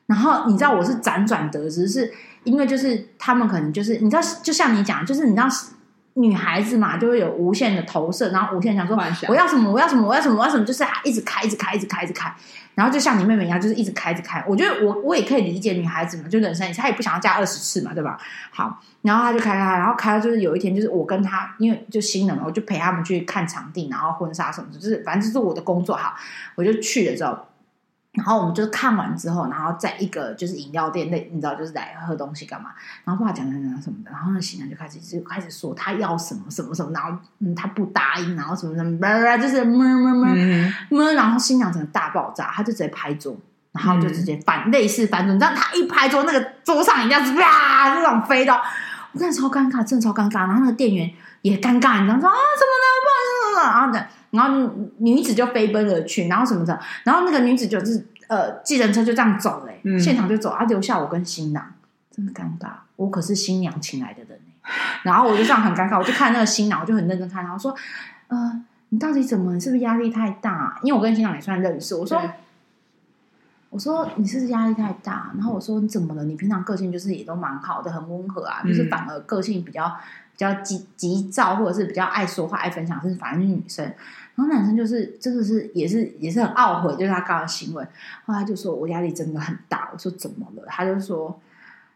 [0.06, 5.48] 然后你知道我是辗转得知，是因为就是他们可能就是你知道，就像你讲，就是你知道。
[6.16, 12.32] 女孩子嘛，就会有无限的投射，然后无限想说我要什么，我要什么，我要什么，我要什么，就是一直开，一直开，一直开，一直开。
[12.76, 14.44] 然后就像你妹妹一样，就是一直开，一直开。
[14.46, 18.16] 我觉得我我也可以理解女孩子嘛，就人生她也不想要嫁二十次嘛，对吧？
[18.52, 26.14] 好，然后她就开开，然后开到就是有一天，就是我跟她，因为就新人嘛，我就陪他们去看场地，然后婚纱什么的，就是反正就是我的工作好，
[26.54, 27.36] 我就去了之后。
[28.14, 32.70] 然后我们就看完之后，然后在一个就是饮料店，内你知道就是来喝东西干嘛？
[33.04, 40.34] 然后爸讲讲讲什么的，然后那新娘就开始就开始说他要什么什么什么，然后嗯他不答应，然后什么什么，就是么么么
[40.90, 43.36] 么，然后新娘整个大爆炸，他就直接拍桌，
[43.72, 48.54] 然后就直接翻、嗯、类似翻桌，你知道他一拍桌，那个桌上饮料是啪那种飞的，
[49.12, 51.10] 我看超尴尬，真的超尴尬，然后那个店员
[51.42, 52.86] 也尴尬，你知道说啊什么呢？
[53.02, 54.06] 不好意思，然后的。
[54.30, 61.64] 然后女子就飞奔而去，然后什么的，然后那个女子就是呃，计程车就这样走嘞，嗯、现场就走，啊，留下我跟新郎，
[62.10, 64.40] 真的尴尬，我可是新娘请来的人，
[65.04, 67.72] 然后我就这样很尴尬，我就看那个新郎，我就很认真看，然后说，
[68.26, 69.52] 呃，你到底怎么？
[69.60, 70.80] 是不是压力太大？
[70.82, 72.20] 因为我跟新郎也算认识，我说，
[73.70, 75.30] 我说你是不是压力太大？
[75.36, 76.24] 然后我说你怎么了？
[76.24, 79.96] 你平常个性就是也都蛮好的，很温和啊，就是反而个性比较
[80.34, 83.84] 比较急急躁，或者是比较爱说话、爱分享，是反正是女生。
[84.34, 87.84] 然后男生就是真的是也是也是很懊悔，就是他刚刚的行为。
[88.24, 89.90] 后来他就说我压力真的很大。
[89.92, 90.64] 我说怎么了？
[90.66, 91.40] 他就说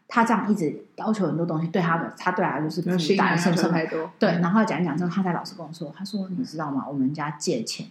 [0.07, 4.09] 他这样一直要求很多东西，对他们他对他就是负担甚甚太多。
[4.17, 6.85] 对，然后讲一讲之后，他才老实跟我说，他说你知道吗？
[6.87, 7.85] 我们家借钱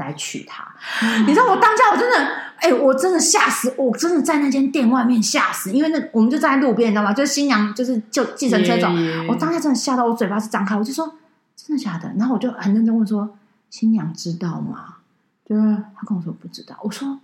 [0.00, 0.66] 来娶她。
[1.02, 7.12] 嗯、你知道我当下我真的哎，我真的吓死，我真的在那间店外面吓死，因为那我们就站在路边，你知道吗？
[7.12, 8.88] 就是新娘就是就计程车走，
[9.28, 11.14] 我当下真的吓到我嘴巴是张开，我就说
[11.54, 12.12] 真的假的？
[12.18, 13.36] 然后我就很认真问说。
[13.70, 14.96] 新娘知道吗？
[15.46, 16.76] 对啊，他跟我说不知道。
[16.82, 17.20] 我说，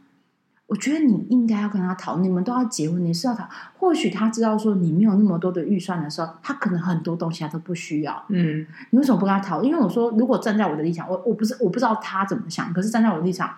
[0.66, 3.48] 我觉得你应该要跟他讨，你们都要结婚，你是要讨。
[3.78, 8.24] 或许他知道说你没有那么多的预算的时候，他可能很多东西他都不需要。
[8.30, 9.62] 嗯，你为什么不跟他讨？
[9.62, 13.48] 因为我说，如果站在我的立场，我我不是我不知道他怎么想，可是站在我的立场，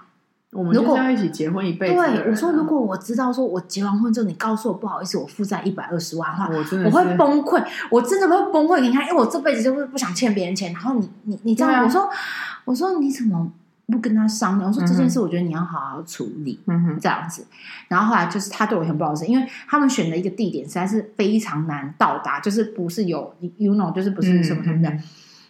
[0.53, 2.11] 我们就是要一起结婚一辈子，啊。
[2.11, 8.81] 对，我说，如果我知道说我结完婚之后，你告诉我不好意思，我负债一百二十万的话，我真的我会崩溃，我真的会崩溃。
[8.81, 11.85] 你看，因为我这辈子就是不想欠别人钱，然后你你你知道吗？
[11.85, 12.11] 我说
[12.67, 13.51] 我说你怎么？
[13.91, 17.47] 不跟他商量，我说这件事，我觉得你要好好处理，嗯哼，这样子。
[17.89, 25.03] 然后后来就是他对我很不好意思，因为他们选的一个地点实在是非常难到达，就是不是有 you know，就是不是什么什么的，嗯、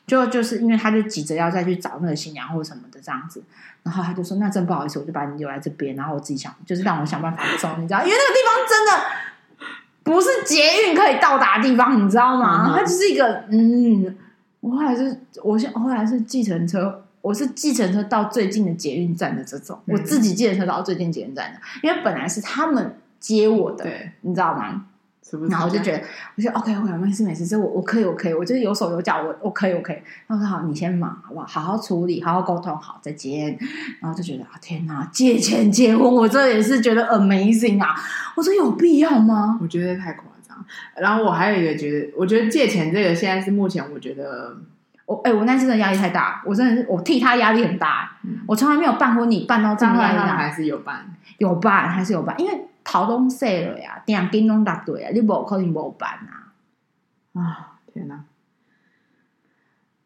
[0.07, 3.43] 就就是因为他就急着要再去找那个新娘或什么的这样子。
[3.83, 8.93] 然后他就说：“那真不好意思，我就把你留在这边，然后我自己想，就是让我想办法走，你知道，因为那个地方真的
[10.03, 12.67] 不是捷运可以到达的地方，你知道吗？
[12.69, 14.15] 嗯、它就是一个嗯，
[14.61, 24.87] 我后来是，我现后来是计程车。”我是计程车到最近的捷运站的这种，嗯、我自己计程车到最近捷运站的，因为本来是他们接我的，对，你知道吗？
[25.29, 25.51] 是不是？
[25.51, 26.03] 然后我就觉得，
[26.37, 29.97] 我就 OK OK，没事没事，这我我可以我可以，我就是有手有脚，我我可以我可以。
[30.27, 31.47] 然后我说好，你先忙好不好？
[31.47, 33.59] 好好处理，好好沟通，好再见。
[34.01, 37.95] 然后就觉得啊，天哪，借钱结婚，我这也是觉得 amazing 啊！
[38.37, 39.59] 我说有必要吗？
[39.61, 40.65] 我觉得太夸张。
[40.97, 44.57] 然后我还有一个觉得，我觉得借钱这个现在是目前我觉得。
[45.09, 48.11] 我哎、欸，我那次真的压力太大，我真的是我替他压力很大。
[48.25, 51.03] 嗯、我从来没有办婚礼办到这么压力大，还是有办，
[51.39, 56.53] 有办还是有办，因为头都洗了呀，点叮咚答对啊，你不可能没办啊！
[57.41, 58.23] 啊，天哪！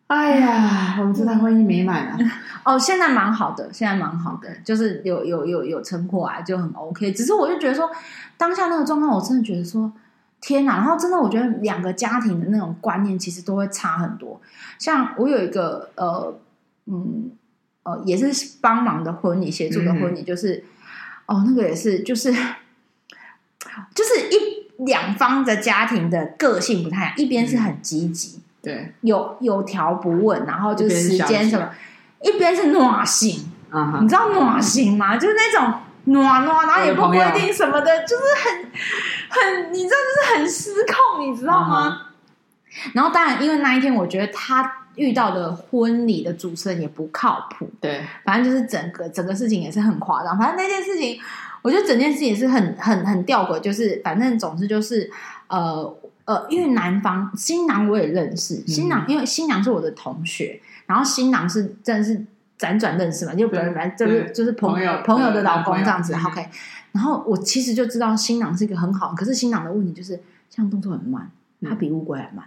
[0.07, 2.19] 哎呀，我们这段婚姻美满了。
[2.63, 7.11] 哦，现在蛮好的，现在蛮好的，就是有有有有成果啊，就很 OK。
[7.11, 7.91] 只是我就觉得说，
[8.37, 9.93] 当下那个状况，我真的觉得说。
[10.43, 14.41] 天呐，然后真的，我觉得两个家庭的那种观念其实都会差很多。
[14.77, 16.37] 像我有一个呃，
[16.87, 17.31] 嗯，
[17.85, 20.57] 呃，也是帮忙的婚礼，协助的婚礼，就是、
[21.27, 22.33] 嗯、哦，那个也是，就是
[23.95, 31.71] 就是一两方的家庭的个性不太一样，一边是很积极，嗯、对，有有条不紊，然后就是时间什么，
[32.23, 33.49] 一边是暖心，
[34.01, 35.17] 你知道暖心吗？
[35.17, 35.73] 就是那种。
[36.05, 38.65] 暖暖，然后也不规定什么的，就是很
[39.29, 42.09] 很，你知道，就是很失控，你知道吗？
[42.87, 47.71] 嗯、然后当然，因为那一天，我觉得他遇到的婚礼的主持人也不靠谱。
[47.81, 50.37] 对，反正就是整个整个事情也是很夸张。
[50.37, 51.21] 反正那件事情，
[51.63, 53.61] 我觉得整件事情也是很很很吊诡。
[53.61, 55.09] 就是反正总之就是，
[55.47, 62.25] 呃呃，因为男方新郎我也认识，新郎、嗯、因为新娘是我的同学，然后新郎是真的是。
[62.63, 66.49] 辗转认识嘛，就本来就是就是朋友朋友的老公这样子，OK。
[66.93, 71.29] 然后我其实就知道新郎是一个很好，可是新郎的问题就是，像动作很慢，
[71.63, 72.45] 他比乌龟还慢，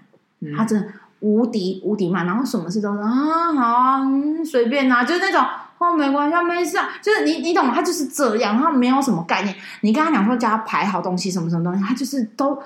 [0.56, 0.88] 他真的
[1.20, 2.26] 无敌无敌慢。
[2.26, 4.02] 然后什么事都是啊好啊，
[4.46, 5.44] 随便啊，就是那种
[5.80, 7.74] 哦没关系，没事啊，就是你你懂吗？
[7.76, 9.56] 他就是这样，他没有什么概念。
[9.82, 12.62] 你跟他讲说叫他排好东西，什么什么东西，他就是都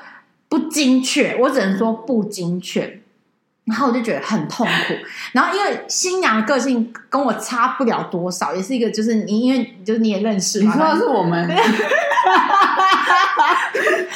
[0.49, 1.37] 不精确。
[1.39, 2.98] 我只能说不精确。
[3.69, 4.93] 然后我就觉得很痛苦，
[5.31, 11.47] 然后因为新娘的个性跟我差不了多少，也是一个就是你因为就是你也认识，你说的是我们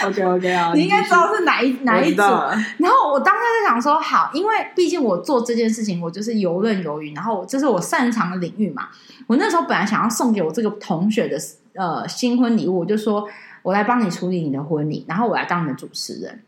[0.04, 2.22] ，OK OK 啊，你应该知道是哪一哪一组。
[2.22, 8.88] 然后我当时就想说，好，因为毕竟我做这件事情，我就是游刃有余，然后这是我擅长的领域嘛。
[9.28, 11.38] 我那时候本来想要送给我这个同学的
[11.76, 13.28] 呃新婚礼物，我就说
[13.62, 16.42] 我来帮你处理你的婚礼，然后我来当你的主持人。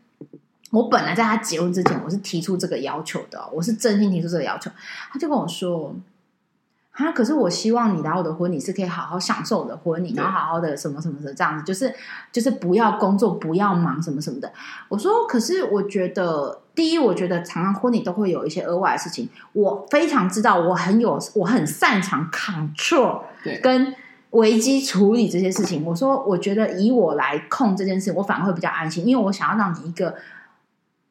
[0.76, 4.70] 我本来在他结婚之前，我是提出这个要求的，我是真心提出这个要求。
[5.10, 5.96] 他就跟我说
[6.92, 11.90] ：“啊，可是我希望你来我的婚礼是可以好好享受我的婚礼，然后好好的什么什么的这样子，就是
[12.30, 14.52] 就是不要工作，不要忙什么什么的。”
[14.90, 23.22] 我说：“可是我觉得，第一，我觉得常常婚礼都会有一些额外的事情，我非常知道，我很有，我很擅长 control
[23.62, 23.94] 跟
[24.32, 25.82] 危机处理这些事情。
[25.86, 30.14] 我说，我觉得以我来控这件事，我反而会比较安心，因为我想要让你一个。”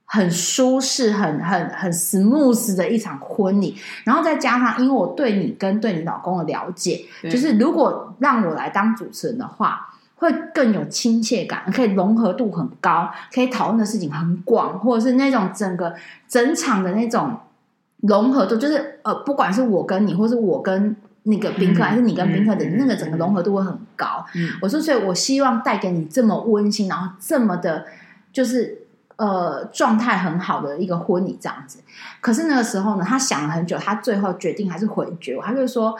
[0.07, 15.93] 很舒适、很很很 smooth 的一场婚礼，然后再加上，因为我对你跟对你老公的了解，就是如果让我来当主持人的话，会更有亲切感，可以融合度很高，可以讨论的事情很广，或者是那种整个
[16.27, 17.35] 整场的那种
[18.01, 24.23] 融合度，就是呃，不管是我跟你，或是我跟那个宾客，嗯、还是你跟宾客的那个整个融合度会很高。
[24.35, 27.85] 嗯、我说，所以我希望带给你这么温馨，然后这么的，
[28.31, 28.84] 就是。
[29.17, 31.79] 呃，状态很好的一个婚礼这样子，
[32.19, 35.41] 可是那个时候呢，他想了很久，他最后决定还是回绝我。
[35.41, 35.97] 他就说：“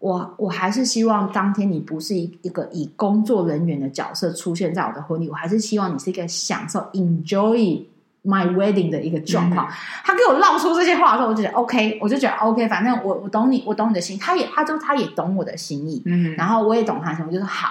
[0.00, 7.82] 我我还是希望当天你不是一一个以工作人员的角色出现在我的婚礼，我还是希望你是一个享受 enjoy
[8.22, 9.66] my wedding 的一个状况。
[9.66, 9.72] 嗯”
[10.04, 17.68] 他给我唠出这些话的时候，我就觉得 OK，我就觉得 OK，反正我我懂你，我懂你的心，他也他就他也懂我的心意，嗯，然后我也懂他的心，我就说好。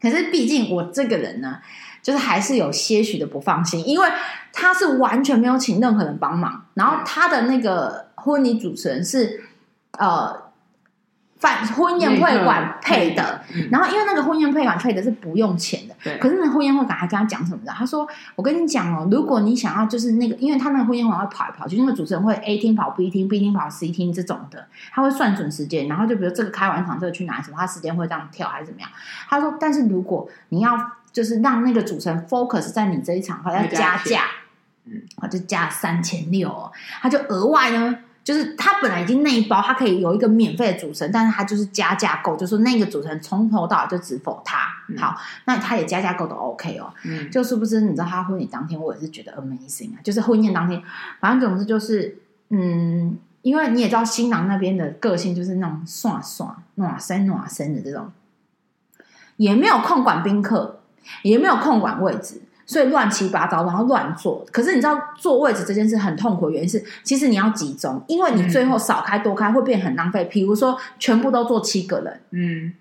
[0.00, 1.58] 可是毕竟我这个人呢，
[2.02, 4.08] 就是还是有些许的不放心，因为
[4.52, 9.44] 他是完全没有请任何人帮忙，然后他的那个婚礼主持人是
[9.98, 10.42] 呃。
[11.42, 16.16] 办婚宴会馆配的，嗯、然后因为那个婚宴会馆配的是不用钱的，对。
[16.18, 17.72] 可是那婚宴会馆还跟他讲什么的？
[17.72, 28.88] 他说：“我跟你讲哦，如果你想要就是那个，因为他那个婚宴会馆会跑来跑去，那个主持人会 A 厅跑 B 厅，B 厅跑 C 厅这种的，他会算准时间，然后就比如这个开完场，这个去哪什么，他时间会这样跳还是怎么样？
[29.28, 30.78] 他说，但是如果你要
[31.12, 34.24] 就是让那个主持人 focus 在你这一场，他要加价，
[34.86, 44.58] 嗯，他就加三千六哦，他就额外呢。”就是他本来已经那一包，他可以有一个免费的主持人，但是他就是加价购，就说那个主持人从头到尾就只否他。
[44.88, 46.94] 嗯、好，那他也加价购都 OK 哦。
[47.04, 50.80] 嗯，就是不是你知道他婚礼当天，我也是觉得 amazing 啊，就是婚宴当天，
[51.18, 52.16] 反正总之就是，
[52.50, 58.12] 嗯，因为你也知道新郎那边的个性就是那种耍耍、暖身暖身的这种，
[59.36, 60.81] 也没有空管宾客，
[61.22, 62.40] 也没有空管位置。
[62.64, 64.46] 所以乱七八糟，然后乱坐。
[64.50, 70.24] 可是你知道坐位置这件事很痛苦的原因是，其实你要集中，因为你最后少开多开会变很浪费。
[70.26, 72.72] 比如说，全部都坐七个人，嗯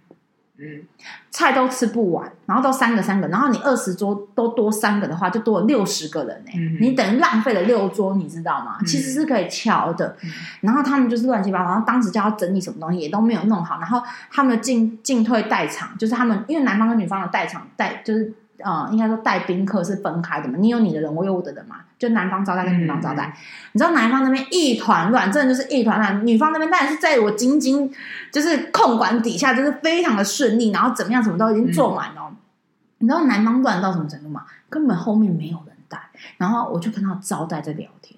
[0.62, 0.84] 嗯，
[1.32, 6.58] 菜都吃不完，然后都三个三个，然后你二十桌都多三个的话，就多了六十个人呢、欸。
[6.60, 8.78] 嗯、你等于浪费了六桌，你知道吗？
[8.80, 10.16] 嗯、其实是可以调的。
[10.24, 10.30] 嗯、
[10.62, 18.34] 然后他们就是乱七八糟，然后当时叫他整理什么东西也都没有弄好，然后他们的进进退代场，就是他们因为男方跟女方的代场代就是。
[18.64, 23.28] 呃，应该说带宾客是分开的嘛，你有你的人，我有我的人嘛，就男方招待跟女方招待。
[23.28, 23.34] 嗯、
[23.74, 26.26] 你知道男方那边一团乱，真的就是一团乱。
[26.26, 27.92] 女方那边当然是在我精精
[28.32, 32.22] 就是控管底下，就是非常的顺利，然后怎么样，什么都已经做满了。
[32.30, 32.36] 嗯、
[33.00, 34.46] 你知道男方乱到什么程度吗？
[34.70, 36.00] 根本后面没有人带，
[36.38, 38.18] 然后我就跟他招待在聊天，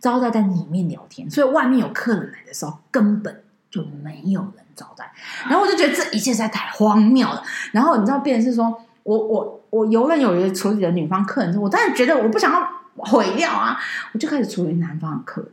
[0.00, 5.12] 招待在里面聊天，所以外面有客人来的时候根本就没有人招待。
[5.46, 7.42] 然后我就觉得这一切实在太荒谬了。
[7.72, 9.58] 然后你知道，变成是说我我。
[9.72, 13.74] 我游刃有余的处理了女方客人，我当然觉得我不想要毁掉啊，
[14.12, 15.50] 我就开始处理男方的客人。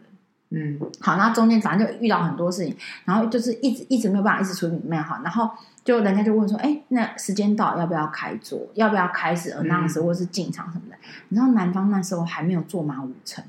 [0.50, 2.76] 嗯，好，那中间反正就遇到很多事情，
[3.06, 5.50] 然后就是一直一直没有办法一直处理里面好，然后
[5.86, 8.60] 就人家就问说，哎，那时间到要不要开桌？
[8.74, 10.97] 要不要开始 announce 或是进场什么的？
[10.97, 13.41] 嗯、你知道男方那时候还没有坐满五成，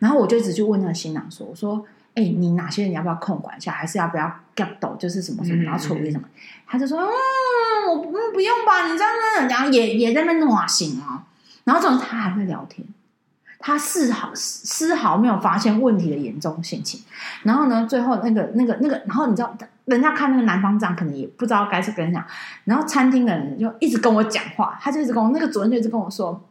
[0.00, 1.86] 然后我就一直去问那个新郎说，我说。
[2.16, 4.94] 哎，你哪些人要不要控管一下，还是要不要 get 到？
[4.96, 6.26] 就是什么什么，然后处理什么？
[6.26, 7.10] 嗯、他就说：“嗯，
[7.90, 11.24] 我不不用吧，你这样子，然后也也在那边暖心啊。”
[11.64, 12.86] 然后这种他还会聊天，
[13.58, 17.02] 他丝毫丝毫没有发现问题的严重性情。
[17.42, 22.24] 然后呢，最后那个那个那个，然后你知道，人家看那个男方这样，可能也不知道该是跟人讲。
[22.64, 26.42] 然后餐厅的人就一直跟我讲话，他就一直跟我那个主任就一直跟我说。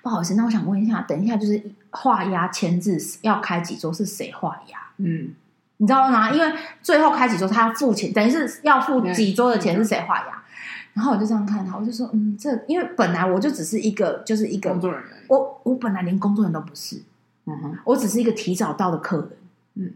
[0.00, 4.78] 不好意思，那我想问一下，等一下就是画押签字要开几桌，是谁画押？
[4.98, 5.34] 嗯，
[5.78, 6.30] 你知道吗？
[6.30, 6.52] 因为
[6.82, 10.42] 最后开几桌，他要付钱，等于是要付几桌的钱，是谁画押？
[10.94, 17.02] 然后我就这样看他，我就说，嗯，这因为本来我就只是一个，就是一个工作人员，我我本来连工作人员都不是，
[17.44, 19.30] 嗯哼，我只是一个提早到的客人，
[19.74, 19.92] 嗯。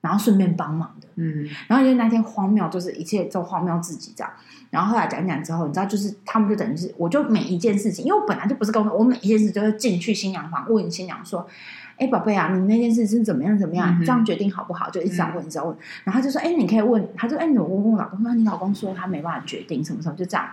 [0.00, 4.30] 然后顺便帮忙的，嗯，然后因为那天荒谬，就是一切都荒谬自己这样。
[4.68, 11.48] 然后后来讲讲之后，你知道，就是他们就等于是，我就每一件事情，因为我本来就不是工作，我每一件事就会进去新娘房问新娘说
[11.96, 13.98] ：“哎，宝贝啊，你那件事是怎么样怎么样？
[13.98, 15.70] 嗯、这样决定好不好？”就一直这样问，一直问。
[15.70, 20.46] 嗯、然后他就说：“哎，你可以问。”他说：“哎，你问问我老公，那你老公说他没办法决定什么时候，就这样。”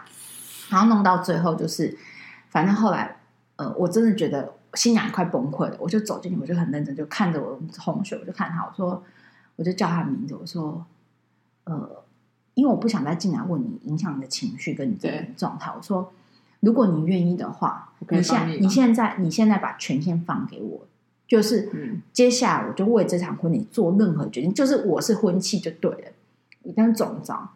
[0.69, 1.97] 然后弄到最后，就是
[2.49, 3.17] 反正后来，
[3.55, 5.75] 呃，我真的觉得心娘快崩溃了。
[5.79, 9.03] 我就走进去，我就很认真，就看着我同学，我就看他，我说。
[9.57, 10.83] 我就叫他名字，我说，
[11.65, 12.03] 呃，
[12.55, 15.71] 因为我不想再进来问你，影响你的情绪跟你这个状态。
[15.75, 16.11] 我说，
[16.61, 20.87] 如果你愿意的话，你，你现你现在你现在把权限放给我，
[21.31, 26.11] 就是、嗯、接下来我就为这场婚礼做任何决定，就是我是婚庆就对了，
[26.63, 27.47] 你当总招。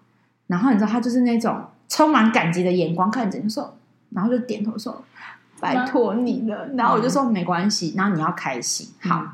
[0.48, 3.76] 然后你知道他就是那种充满感激的眼光看着你说，
[4.12, 5.04] 然后就点头说，
[5.60, 6.70] 拜托你了。
[6.78, 9.20] 然后我就说、嗯、没关系，然后你要开心，好。
[9.20, 9.30] 嗯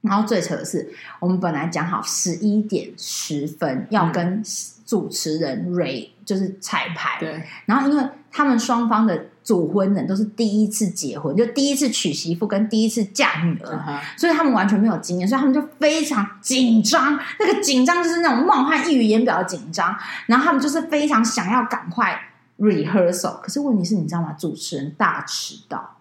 [0.00, 4.40] 然后最扯的是，我们本来讲好十一点十分要跟
[4.86, 7.42] 主持人 Ray 就是彩排，对。
[7.64, 17.18] 然后因为他们双方的主婚人都是第一次结婚，就第一次娶媳妇跟第一次嫁女儿，所以他们完全没有经验，所以他们就非常紧张。
[17.40, 19.96] 那个紧张就是那种冒汗溢于言表的紧张。
[20.26, 22.20] 然后他们就是非常想要赶快
[22.58, 24.32] rehearsal，可是问题是你知道吗？
[24.38, 25.96] 主持人大迟到。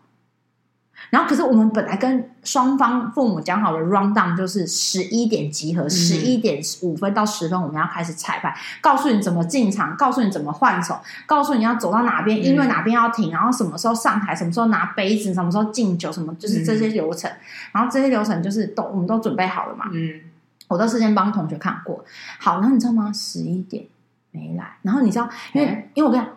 [1.09, 17.29] 然后，可是我们本来跟双方父母讲好的 round down 就是十一点集合，十一、嗯、点五分到十分我们要开始彩排，告诉你怎么进场，告诉你怎么换手，告诉你要走到哪边，音乐哪边要停，然后什么时候上台，什么时候拿杯子，什么时候敬酒，什么就是这些流程。
[17.31, 17.39] 嗯、
[17.73, 19.85] 然后这些流程就是都我们都准备好了嘛。
[19.93, 20.19] 嗯，
[20.67, 22.03] 我都事先帮同学看过。
[22.39, 23.11] 好，然后你知道吗？
[23.13, 23.85] 十一点
[24.31, 24.77] 没来。
[24.81, 26.33] 然后你知道，因为、欸、因为我跟你讲。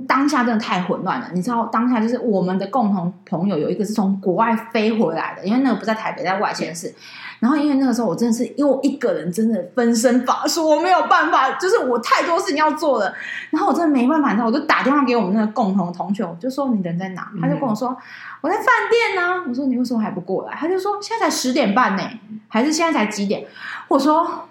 [0.00, 6.94] 当下真的太混乱了，你知道，当下就是我们的共同朋友有一个是从国外飞回来的，因为那个不在台北，在外县市。
[7.40, 13.12] 然后因为那个时候我真的是因为我一个人真的分身乏术，我没有办法，就是我太多事情要做了。
[13.50, 17.28] 然后我真的没办法，然后我就打电话给我们那个共同同学，我就说你人在哪？
[17.40, 17.96] 他就跟我说、嗯、
[18.42, 19.44] 我在饭店呢。
[19.48, 20.54] 我说你为什么还不过来？
[20.54, 22.02] 他就说现在才十点半呢，
[22.48, 23.44] 还是现在才几点？
[23.88, 24.48] 我说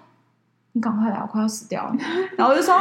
[0.72, 1.96] 你赶快来，我快要死掉了。
[2.36, 2.78] 然后我就说。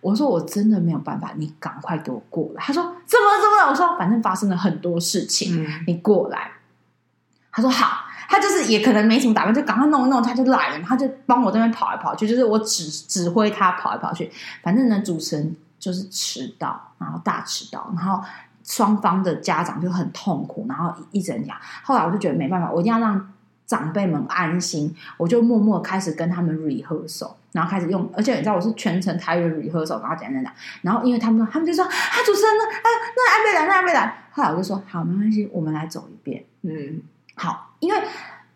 [0.00, 2.62] 我说我真的没有办法，你赶快给我过来。
[2.62, 3.70] 他说怎么怎么了？
[3.70, 6.52] 我说反正发生了很多事情，嗯、你过来。
[7.50, 10.84] 他说好，他就是也可能没什么打扮，就赶快弄一弄，他就来了。
[10.84, 14.30] 他就帮我这边跑来跑去，就是我指指挥他跑来跑去。
[14.62, 18.22] 反正呢，主持人就是迟到，然后大迟到，然后
[18.62, 21.56] 双方的家长就很痛苦，然后一整讲。
[21.82, 23.32] 后来我就觉得没办法，我一定要让
[23.68, 27.30] 长辈们安心，我就默默开始跟他们 rehearsal。
[27.50, 30.52] 然后开始用，而且你知道我是全程台语 rehearsal，然后讲讲讲，
[30.82, 32.64] 然后因为他们说，他们就说啊，主持人呢？
[32.64, 34.24] 啊，那安倍来，那安倍来。
[34.30, 36.44] 后来我就说好，没关系，我们来走一遍。
[36.62, 37.00] 嗯，
[37.34, 38.00] 好，因为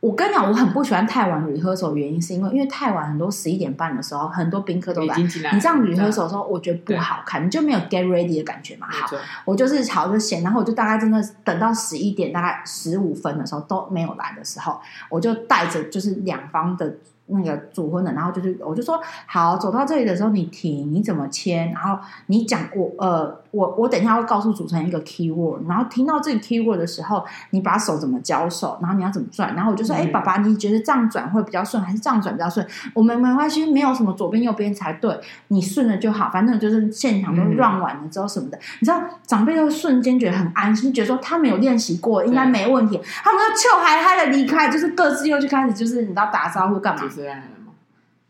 [0.02, 8.88] 我跟你讲，我很不喜欢太晚 rehearsal，原因是因为因为太晚，很多十一点半的时候，很多宾客都来，你这样 rehearsal 的时候，我觉得不好看，你就没有 get ready 的感觉嘛。
[8.90, 16.96] 好，我就是好就闲，然后我就大概真的等到十一点，大概十五分的时候都没有来的时候，我就带着就是两方的。
[17.26, 21.72] 那个主婚的，然后就是，我就说好，走到这里的时候你停，你怎么签？
[21.72, 21.96] 然后
[22.26, 29.54] 你讲我呃，我我等一下会告诉主持人一个 key word，然后听到这个 key word 的时候，你把手怎么交手，然后你要怎么转？
[29.54, 32.66] 然后我就说，哎、嗯，爸爸，你觉得这样转会比较顺，还是这样转比较顺？
[32.94, 35.14] 我们没关系，没有什么左边右边才对，
[35.48, 47.02] 你顺了就好，反正就是现场都 run 完了之后什么的，嗯、你知道长辈都瞬间觉得很安心，觉得说他们有练习过，应该没问题，他们就臭嗨嗨的离开，就是各自又去开始就是你知道打招呼干嘛？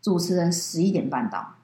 [0.02, 1.54] 主持人十一点半到，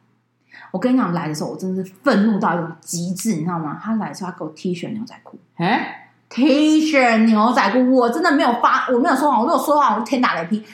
[0.71, 3.81] 我跟你讲，来的时候我真的是愤怒到一种极致，你知道吗？
[3.83, 10.65] 他来的时候他给我 T 恤牛仔裤，哎，T 恤牛仔裤，我真的没有发，我没有说谎，我如果说谎，我就天打雷劈。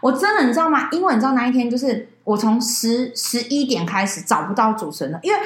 [0.00, 0.88] 我真的你知道吗？
[0.92, 5.40] 因为你知道那一天就是我从十十一点开始找不到主持人了，因为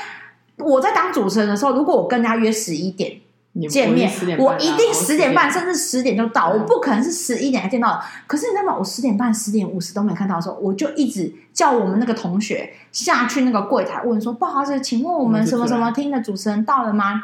[0.59, 3.21] 我在当主持人的时候，如果我跟人家约十一点。
[3.67, 8.03] 见面，我一定十点半甚至十点就到，我不可能是十一点才见到的。
[8.27, 8.77] 可是你知道吗？
[8.79, 17.23] 我十点半、十点五十都没看到的时候，我就一直叫我们那个同学下去那个柜台问说：“不好意思，请问我们什么什么厅的主持人到了吗？”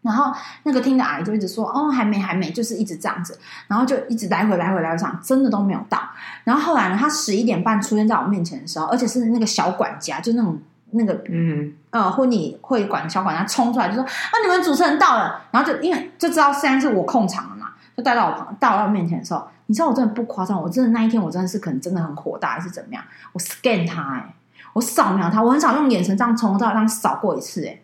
[0.00, 6.00] 然后那个厅的阿姨就一直说：“哦，还没，还没，就是一直这样子。”然后就一直来回来回来回上，真的都没有到。
[6.44, 10.58] 然后后来呢，他十一点半出现在我面前的时候，而且是那个小管家，就那种。
[10.90, 24.34] 那个嗯呃婚礼会馆小管家冲出来就说啊，你们主持人到了，然后就因为就知道现在是我控场了嘛，就带到我旁到我面前的时候，你知道我真的不夸张，我真的那一天我真的是可能真的很火大还是怎么样，我 scan 他哎、欸，
[24.72, 27.82] 我扫描他，我很少用眼神这样从头到尾这样扫过一次哎、欸，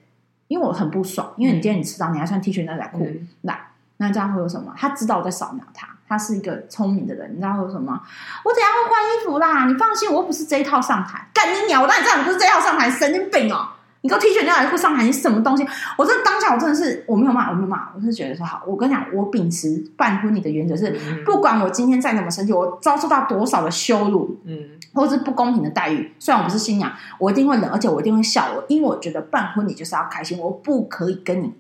[0.49, 3.07] 因为我很不爽，因为你今天你迟到，你还穿 T 恤牛仔裤
[3.43, 4.73] 来，那这样会有什么？
[4.77, 5.89] 他知道我在扫描他。
[6.07, 8.03] 他是一个聪明的人，你知道为什么吗？
[8.45, 11.29] 我等下会换衣服啦，你放心，我又不是这一套上台。
[11.33, 11.83] 干你鸟！
[11.83, 13.69] 我当然知道你不是这一套上台，神经病哦！
[14.03, 15.67] 你给我 T 恤牛仔裤上台，你什么东西？
[15.97, 18.63] 我这当下我真的是我没有骂，我没有骂，我是觉得说好。
[18.67, 24.59] 我跟你讲，我秉持办婚礼的原则是，嗯、不管我今天再怎么生气，我遭受到多少的羞辱，嗯，
[24.93, 31.55] 或者是不公平的待遇，虽然我不是新娘，我一定会忍，而且我一定会笑我，因为我觉得办婚礼就是要开心，我不可以跟你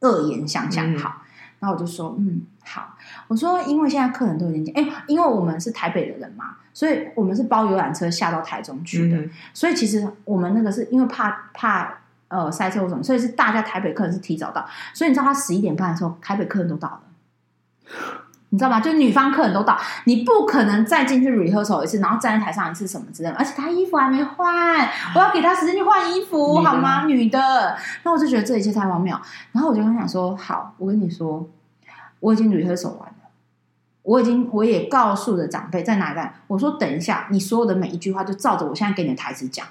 [0.00, 0.98] 恶言相向。
[0.98, 1.08] 好。
[1.08, 1.20] 嗯
[1.60, 2.94] 然后我就说，嗯，好。
[3.28, 9.16] 我说，因为现在客人都已经讲，哎，因为我们是台北的人嘛，所以我们是包游览车下到台中去的。
[9.16, 11.98] 嗯、所以其实我们那个是因为怕怕
[12.28, 14.66] 呃塞车或什么，所以是大家台北客人是提早到。
[14.92, 17.00] 所以你知道他十一点半的时候，台北客人都到了。
[18.50, 18.78] 你知道吗？
[18.78, 23.34] 就女方客人都到，你不可能再进去 rehearsal 一次，然后站在台上一次什么之类的。
[23.34, 27.04] 而且他衣服还没换，我要给他时间去换衣服，好吗？
[27.06, 27.76] 女的。
[28.04, 29.18] 那我就觉得这一切太荒谬。
[29.50, 31.44] 然后我就跟他讲说：“好，我跟你说，
[32.20, 33.13] 我已经 rehearsal 完了，
[34.04, 36.30] 我已经我也告诉了长辈在哪里。
[36.46, 39.66] 我说等一下，你所有的每一句话就照着我现在给你的台词讲。”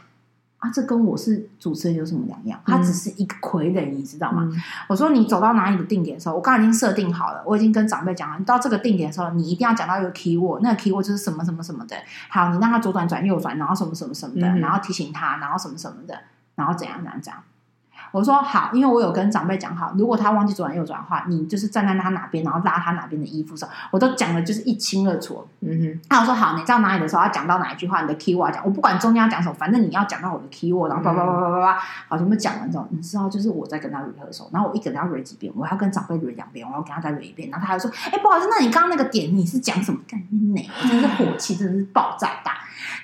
[0.63, 2.57] 啊，这跟我是主持人有什么两样？
[2.65, 4.43] 他只是一个傀儡，你知道吗？
[4.49, 11.97] 嗯、我说你走到哪里的定点的时候，我刚才已经设定好了，我已经跟长辈讲了，你到这个定点的时候，你一定要讲到一个 key word，那个 key word 就是什么什么什么的。
[12.29, 16.17] 好，你让他左转转右转，然后什么什么什么的，嗯、然后提醒他，然后什么什么的，
[16.55, 17.43] 然后怎样怎样怎样。
[18.13, 25.43] 我说好，因为我有跟长辈讲好，如果他忘记左转右转的话，你就是站在他哪边，然后拉他哪边的衣服的时候，我都讲的就是一清二楚。
[25.61, 39.99] 嗯哼，那我说好，你到哪里的时候要讲到哪一句话，你的 key word 讲，我不管中间要讲什么，反正你要讲到我的 key word，然后叭叭叭叭叭叭，好，全部讲完之后，你知道就是我在跟他 rehearsal，然后我一个人要 re 几遍，我要跟长辈 re 两遍，我要跟他再 re 一遍，然后他还说，哎，不好意思，那你刚刚那个点你是讲什么？
[40.07, 40.61] 干你哪？
[40.87, 42.53] 真的是火气，真的是爆炸大。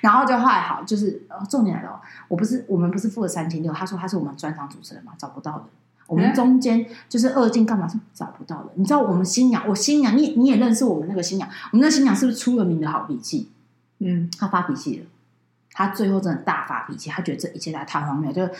[0.00, 5.64] 然后就后来好，就是重点来了，我不是我们不是付了三千六，他说他是我们专场主持人嘛，找不到的。
[6.06, 8.70] 我们中间就是二进干嘛是找不到的。
[8.74, 13.48] 你知道我们新娘，我新娘，你你也认识我们那个新娘，我们那新娘是不是出了名的好脾气？
[14.00, 15.06] 嗯，她发脾气了，
[15.72, 18.50] 她最后真的大发脾气，她觉得这一切在太荒谬，就是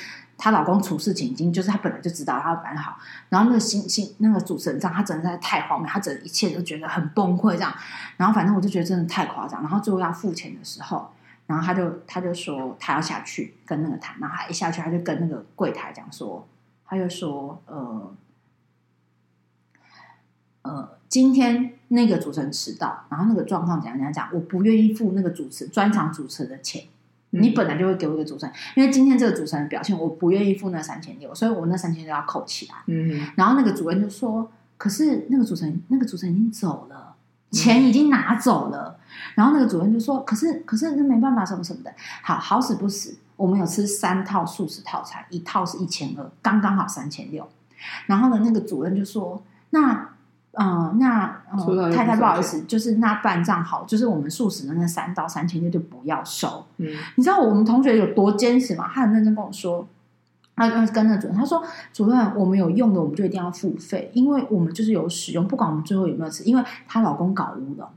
[0.40, 7.72] 她老公处事情已经就是她本来就知道她要蛮好，然后那个新新那个主持人这样，她真的在太荒谬，她整一切都觉得很崩溃这样，
[8.16, 11.12] 然后反正我就觉得真的太夸张，然后最后要付钱的时候，
[11.46, 16.46] 然后她就她就说她要下去跟那个谈，然后她一下去，她就跟那个柜台讲说。
[16.92, 18.12] 他就说：“呃，
[20.62, 26.82] 呃，今天那个主持人迟到，然后那个状况怎样怎样讲，我不愿意付那个主持专场主持的钱。
[27.32, 32.74] 嗯、你本来就会给我一个主持人，因为今天这个主持人的表现，我不愿意付那三千六，所以我那三千六要扣起来。
[32.86, 37.14] 嗯，然后那个主任就说：‘可是那个主持人，那个主持人已经走了，
[37.50, 38.98] 钱已经拿走了。’
[39.36, 41.92] 然后那个主任就说：‘可是，可是那没办法，什么什么的。
[42.22, 47.48] 好，好死不死。’我们有吃三套素食套餐，一套是一千二，刚刚好三千六。
[48.06, 50.10] 然后呢，那个主任就说：“那，
[50.52, 58.90] 呃，那、呃、太太不好意思，就是那办账好，就是我们素食的那三到三千六就不要收。”嗯，你知道我们同学有多坚持吗？
[58.92, 59.86] 他很认真跟我说，
[60.56, 61.62] 他跟那主任他说
[61.94, 67.88] ：“主任，我们有用的，我们就一定要付费，因为我们就是有使用，不管我们最后有没有吃，因为她老公搞乌龙。”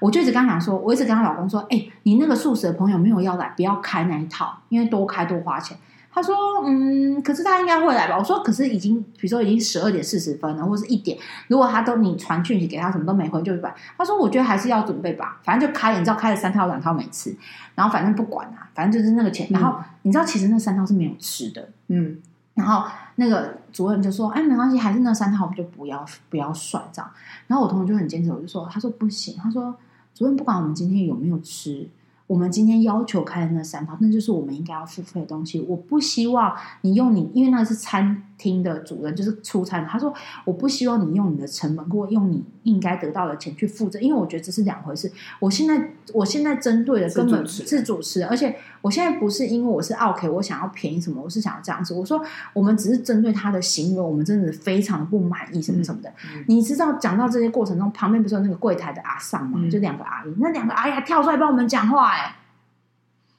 [0.00, 5.76] 我就一直跟他讲说，我一直跟他老公说，哎、欸，你那个素食的朋友没有要来，不要开那一套，因为多开多花钱。
[6.16, 8.16] 他说，嗯，可是他应该会来吧？
[8.18, 13.74] 我说，可是已经，比如说已经十二点四十分了，或是一点，如果他都你传讯息给他，什么都没回，就是吧？
[13.98, 17.36] 他说，我觉得还是要准备吧，反正就开，你知道开了三套两套没吃，
[17.74, 19.46] 然后反正不管啊，反正就是那个钱。
[19.50, 22.16] 然后、嗯、你知道，其实那三套是没有吃的，嗯。
[22.54, 27.10] 然后那个主任就说：“哎，没关系，还是那三套，我们就不要不要算这样。”
[27.46, 29.76] 然后我同学就很坚持，我就说：“他说不行，他说
[30.14, 31.86] 主任不管我们今天有没有吃。”
[32.26, 35.60] 我们今天要求开的那三套，那就是我们应该要付费的东西。
[35.60, 39.86] 我不希望你用你，因为那是餐厅的主人，就是出餐。
[39.86, 40.12] 他说，
[40.44, 45.10] 我不希望你用你的成本或用你应该得到的钱去付这，因为我觉得这是两回事。
[45.38, 51.94] 我现在，我现在针对的根本是主持人，而且我现在不是因为我是 OK，我想要便宜什么，我是想要这样子。
[51.94, 52.22] 我说，
[52.52, 56.10] 我们只是针对他的行为，我们真的非常的不满意，什么什么的。
[56.34, 59.58] 嗯、你知道，讲到这些过程中，旁边不是有那个柜台的阿尚吗？
[59.62, 62.12] 嗯、就两个阿姨，那两个阿姨还跳出来帮我们讲话。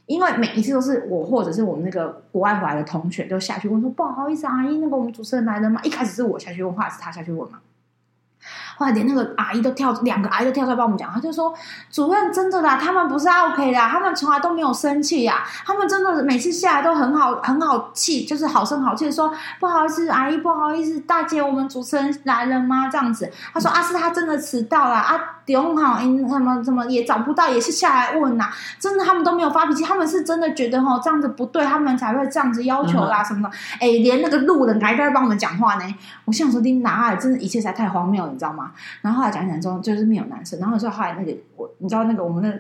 [0.07, 5.79] 因为每一次都是我或者是我们那个国外回来的同学就下去问说，不好意思，阿姨，那个我们主持人来了吗？
[5.83, 7.59] 一开始是我下去问，后来是他下去问嘛。
[8.77, 11.51] 后来连那个阿姨都跳，两个阿姨都跳出来帮我们讲，他就说
[11.91, 22.87] ：“主任，真的啦，他们不是 OK 的，他们从来都没有生气呀，他们真的每次下来都很好，很好气，就是好声好气的说，不好意思，阿姨，不好意思，大姐，我们主持人来了吗？
[22.87, 33.55] 这样子。”他说：“啊，是他真的迟到了啊，点好，因什么怎么也找不到，也是下来问呐，真的他们都没有发脾气，他们是真的觉得哈这样子不对，他们才会这样子要求啦什么的。
[33.79, 35.95] 哎，连那个路人还在帮我们讲话呢。
[36.25, 40.59] 我想说，你哪里真的一切才太荒谬，你知道吗？”然后后来讲讲之后，就是没有男生。
[40.59, 42.59] 然后说后来那个我，你知道那个我们的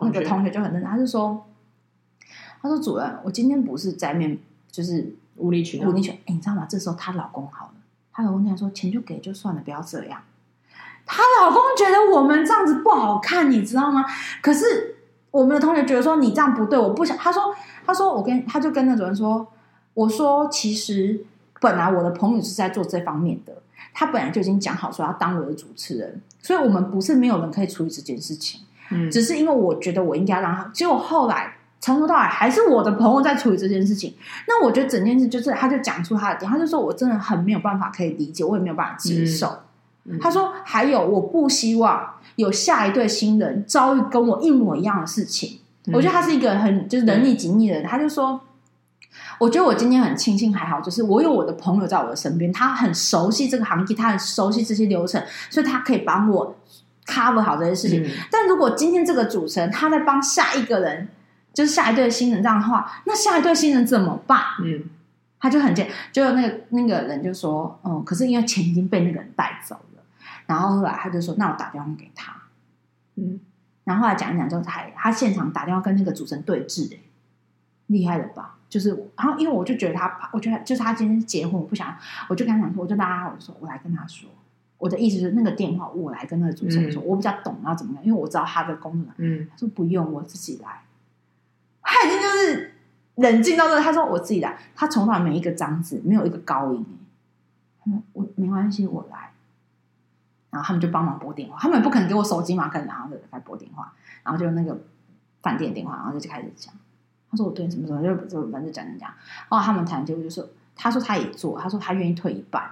[0.00, 1.44] 那个同学就很认真，他就说
[2.62, 4.38] ：“他说主任，我今天不是在面，
[4.70, 6.16] 就是无理取闹，无理取闹。
[6.26, 6.64] 哎，你知道吗？
[6.68, 7.74] 这时候她老公好了，
[8.12, 10.20] 她老公讲说钱就给就算了，不要这样。
[11.06, 14.04] 她老公觉得我们这样子不好看，你知道吗？
[14.40, 14.96] 可是
[15.30, 17.16] 我们的同学觉得说你这样不对，我不想。
[17.16, 17.54] 他说
[17.86, 19.46] 他说我跟他就跟那主任说，
[19.94, 21.24] 我说其实
[21.60, 23.54] 本来我的朋友是在做这方面的。”
[23.96, 30.68] 他本来就已经讲好说要当我的主持人，所以我们不是没有人可以处理这件事情，嗯，只是因为我觉得我应该让他。
[30.74, 34.12] 结果后来从头到尾还是我的朋友在处理这件事情。
[34.48, 39.46] 那我觉得整件事就是，他就讲出他的点，他就说我真的很没有办法可以理解，我也没有办法接受。
[39.46, 39.58] 嗯，
[40.20, 45.60] 他说还有，我不希望有下一对新人遭遇跟我一模一样的事情。
[45.86, 48.40] 嗯，我觉得他是一个很就是能力紧密的人，他就说。
[49.38, 56.56] 我觉得我今天很庆幸，还好，就是我有我的朋友在我的身边，他很熟悉这个行业，他很熟悉这些流程，所以他可以帮我
[57.04, 58.02] cover 好这些事情。
[58.04, 61.08] 嗯、但如果今天这个主持人他在帮下一个人，
[61.52, 64.40] 就是下一对新人这样的话，那下一对新人怎么办？
[64.64, 64.84] 嗯，
[65.40, 69.93] 他就很贱，就那个那个人就说，嗯，可是因为钱已经被那个人带走了，
[70.46, 72.34] 然后后来他就说，那我打电话给他，
[73.16, 73.40] 嗯，
[73.84, 76.98] 然后后来讲一讲之后，他他现场打电话跟那个主持人对峙，哎，
[77.86, 78.58] 厉害了吧？
[78.68, 81.96] 就是，然后因为我就觉得他，我觉得就是他今天结婚，我不想，
[82.28, 84.28] 我就跟他讲说，我就拉他，我说我来跟他说，
[84.78, 89.08] 我的意思是那个电话我来跟那个主持人说，嗯、我比较懂要怎么样，因为我知道他的功能。
[89.18, 90.82] 嗯，他说不用，我自己来。
[91.82, 92.74] 他已经就是
[93.16, 94.58] 冷静到这，他说我自己来。
[94.74, 96.84] 他从来没一个脏字，没有一个高音。
[97.86, 99.30] 嗯，我没关系，我来。
[100.54, 103.92] 然后他们就帮忙拨电话，他们也不可能给我手机嘛，可能然后就来拨电话，
[104.22, 104.80] 然后就那个。
[105.44, 106.72] 饭店电话，然后就开始讲。
[107.30, 109.10] 他说我对什么什么就就反正讲讲讲。
[109.50, 110.42] 然后他们谈结果就说，
[110.74, 112.62] 他说他也做，他说他愿意退一半。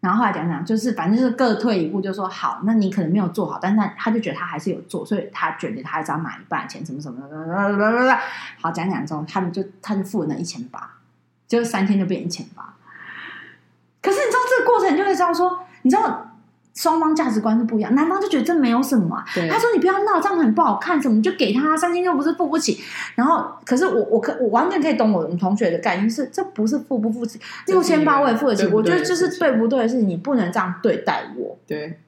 [0.00, 8.18] 然后后来讲讲，就是反正就是各退一步，就说好，那你可能没有做好，但是他就觉得他还是有做，所以他觉得他还是要拿一半钱，什么什么的。
[8.60, 10.94] 好，讲讲之后，他们就他就付了那一千八，
[11.46, 12.74] 就三天就变一千八。
[14.02, 16.30] 可是你知道这个过程，就会知道说，你知道。
[16.76, 19.24] 双方价值观是不一样，男方就觉得这没有什么啊。
[19.48, 22.80] 他说：“你不要闹，这样很不好看，什么就给他三千又不是付不起。”
[23.14, 28.66] 然后，可是我我可我完全可以懂我们同学的概念是，这不是付不付起，六千八我也付得起。
[28.66, 31.56] 我觉得这是对不对的是你不能这样对待我。
[31.64, 32.00] 对，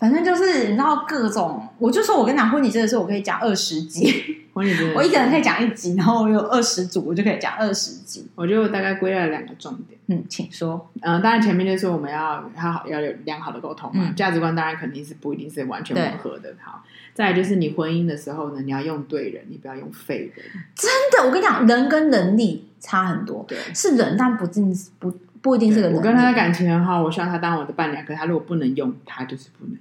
[0.00, 4.36] 反正就是你知道各种，我就说我跟你讲婚礼这个事，我可以讲二十集。
[4.52, 8.26] 婚礼 我一个人可以讲一集，然后我有二十组，我就可以讲二十集。
[8.34, 10.00] 我觉得我大概归了两个重点。
[10.06, 10.90] 嗯，请说。
[11.02, 16.52] 嗯，当然前面就是我们要要好要有良好的沟通嘛，价值观当然肯定是不一定是完全吻合的。
[16.60, 16.82] 好，
[17.14, 20.46] 再来就是你婚姻的时候呢，你要用对人，你不要用废人。
[20.74, 23.44] 真的，我跟你讲，人跟能力差很多。
[23.46, 25.96] 对，是人，但不尽不不一定是个人。
[25.96, 29.76] 我跟他的感情很好，我希望他当我的伴娘，可是他如果不能用，他就是不能。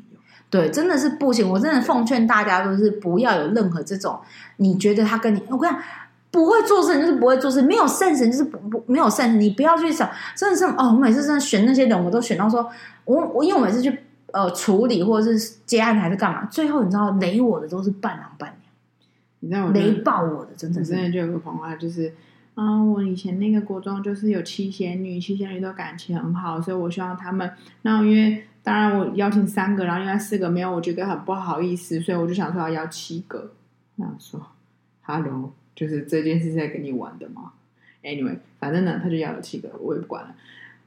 [0.50, 1.48] 对，真的是不行。
[1.48, 4.20] 我真的奉劝大家，就是不要有任何这种
[4.58, 5.84] 你觉得他跟你，我跟你讲，
[6.32, 9.36] 不会做事就是不会做事，没有 sense 就是不不没有 sense。
[9.38, 12.68] 你不要去想，真的是哦，我每次真的选那些人，我都选到说，
[13.06, 13.96] 我我因为我每次去
[14.32, 18.72] 呃处理或者是接案还是干嘛，最后你知道雷我的都是伴郎伴娘，
[19.42, 20.94] 你知道我雷爆我的，真的是。
[20.94, 22.14] 真的就有个朋友，就是
[22.56, 27.52] 啊、呃，我以前那个国中就是有七仙女，七仙女都感情很好，所以我希望他们，
[27.84, 28.46] 那因为。
[28.62, 33.54] 当然，我邀请三个，然后另外四个没有，我觉得很不好意思，所以我就想说要邀七个。
[33.96, 34.40] 那说
[35.02, 37.54] ，Hello，就是这件事是在跟你玩的吗
[38.04, 40.36] ？Anyway，反正呢，他就要了七个，我也不管了。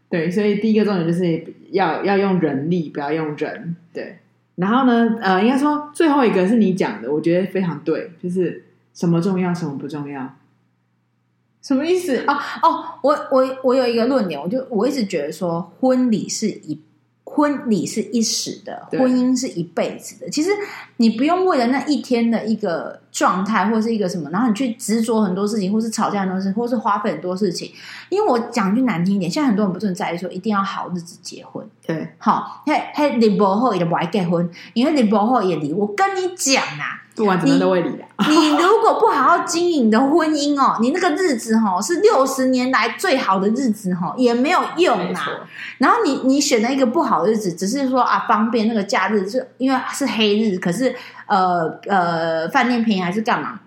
[0.08, 3.74] 对，所以第一个重点就是要要用人力，不要用人。
[3.92, 4.18] 对，
[4.56, 8.64] 然后呢，呃，应该说最后一个是你讲的，我觉得非常对，就是
[8.94, 10.36] 什么重要，什么不重要，
[11.62, 12.18] 什么意思？
[12.26, 16.78] 哦哦，我我我有一个论点，我就我一直觉得说婚礼是一。
[17.24, 20.28] 婚礼是一时的，婚姻是一辈子的。
[20.28, 20.50] 其实
[20.98, 27.72] 你不用为了那一天的一个状态，或是一个什么，然后你去执着很多事情，或是吵架很多事情，或是花费很多事情。
[28.10, 31.66] 因为我讲句难听一点，现在很多人不是很在意说一定要好日子结婚。
[31.86, 35.72] 对，好，嘿，嘿，离不后也不爱结婚，因为离不后也离。
[35.72, 37.01] 我跟你讲啊。
[37.14, 38.04] 不管怎么都会离的。
[38.28, 45.26] 你如果不好好经营你的婚姻哦，你那个日子哦是六十年来最好的日子哦，也没有用啊。
[45.78, 50.94] 然后你你选了一个不好的日子，只是说啊方便那个假日，是因为是黑日，可是
[51.26, 53.60] 呃呃饭店便宜还是干嘛？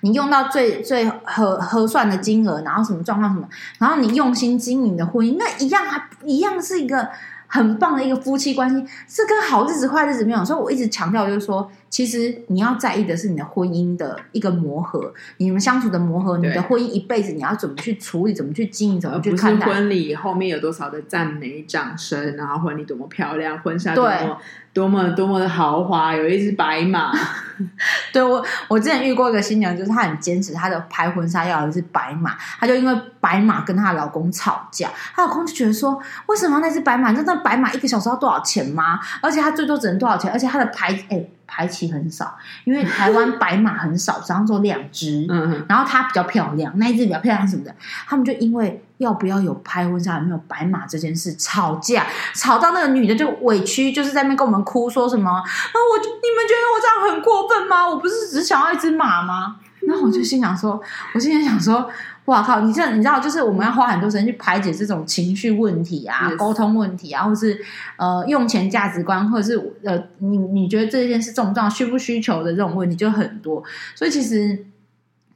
[0.00, 3.46] 你用到最最合合算的金额，然后什么状况什么，
[3.78, 7.08] 然后你用心经营的婚姻，那一样还一样是一个
[7.46, 10.44] 很棒的一个夫妻关系，是跟好日子坏日子没有。
[10.44, 11.70] 所以我一直强调就是说。
[11.96, 19.66] 其实你要在意的是你的婚姻的一个磨合，你们相处的磨合，你的婚姻一辈子你要怎么去处理，怎么去经营，怎么去看待。
[19.66, 24.38] 婚礼后面有多少的赞美、掌声，然后婚礼多么漂亮，婚纱多么
[24.74, 27.14] 多么多么的豪华，有一只白马。
[28.12, 37.10] 对，我，我之前遇过一个新娘，就是她很坚持她的拍婚纱要有一只白马，她就因为白马跟她老公吵架，她老公就觉得说，为什么那只白马？
[37.10, 39.00] 你知道那白马一个小时要多少钱吗？
[39.22, 40.30] 而且她最多只能多少钱？
[40.30, 41.24] 而且她的牌哎。
[41.46, 45.26] 排期很少，因为台湾白马很少，只能做两只。
[45.30, 47.74] 嗯嗯，然后它比较漂亮，那一只比较漂亮什么的，
[48.06, 57.88] 他们就因为要不要有拍婚纱有没有白马这件事吵架，吵到那个女的就委屈，就是在那边跟我们哭，说什么啊，我你们觉得我这样很过分吗？
[57.88, 59.56] 我不是只想要一只马吗？
[59.86, 60.80] 然后我就心想说，
[61.14, 61.88] 我心里想说。
[62.26, 62.60] 哇靠！
[62.60, 67.58] 你这你知道，就是我们要花很多时间去排解这种情绪问题啊、沟通问题啊，或是
[67.96, 73.62] 呃用钱价值观，或者是呃你你觉得这件事重不重要、需不需求的这种问题就很多。
[73.94, 74.66] 所以其实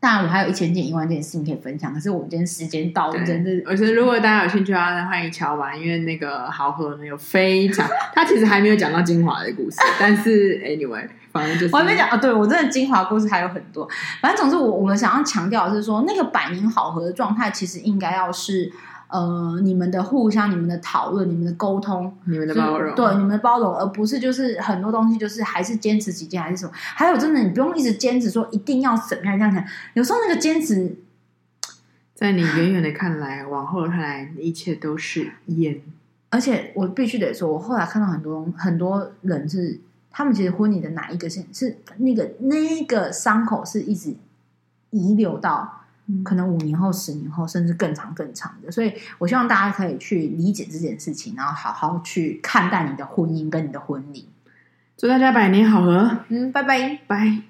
[0.01, 3.51] 当然我还有一千件、一万件事情可以分享，可是我们今天时间到了，真的。
[3.66, 11.07] 我觉得如果大家有兴趣的话，欢迎敲完，因为那个豪和呢有非常，他其实还没有讲到精华的故事，但是 anyway。
[11.33, 13.89] 反正就是，我还没讲啊，对我真的精华故事还有很多。
[14.20, 18.72] 反正总之我，我我们想要强调的是说，那个百年好合的状态，其实应该要是
[19.09, 26.72] 呃，你们的互相、你们的讨论、你们的沟通、你们的包容，对你们的包容，而不是就是很多东西就是还是坚持己见还是什么。
[26.74, 29.64] 还有，真的你不用一直坚持说一定要怎么样这样讲。
[29.95, 30.97] 有时候那个坚持，
[32.14, 35.81] 在你远远的看来，往后看来，一切都是烟。
[36.31, 39.78] 而且我必须得说，我后来看到很多很多人是。
[40.11, 44.15] 他们其实婚礼的哪一个是是那个那个伤口是一直
[44.91, 45.83] 遗留到
[46.25, 48.71] 可能五年后、十年后，甚至更长更长的。
[48.71, 54.29] 所以我希望大家可以去理解这件事情，然后好好去看待你的婚姻跟你的婚礼。
[54.97, 56.19] 祝大家百年好合。
[56.29, 57.50] 嗯，拜拜，拜。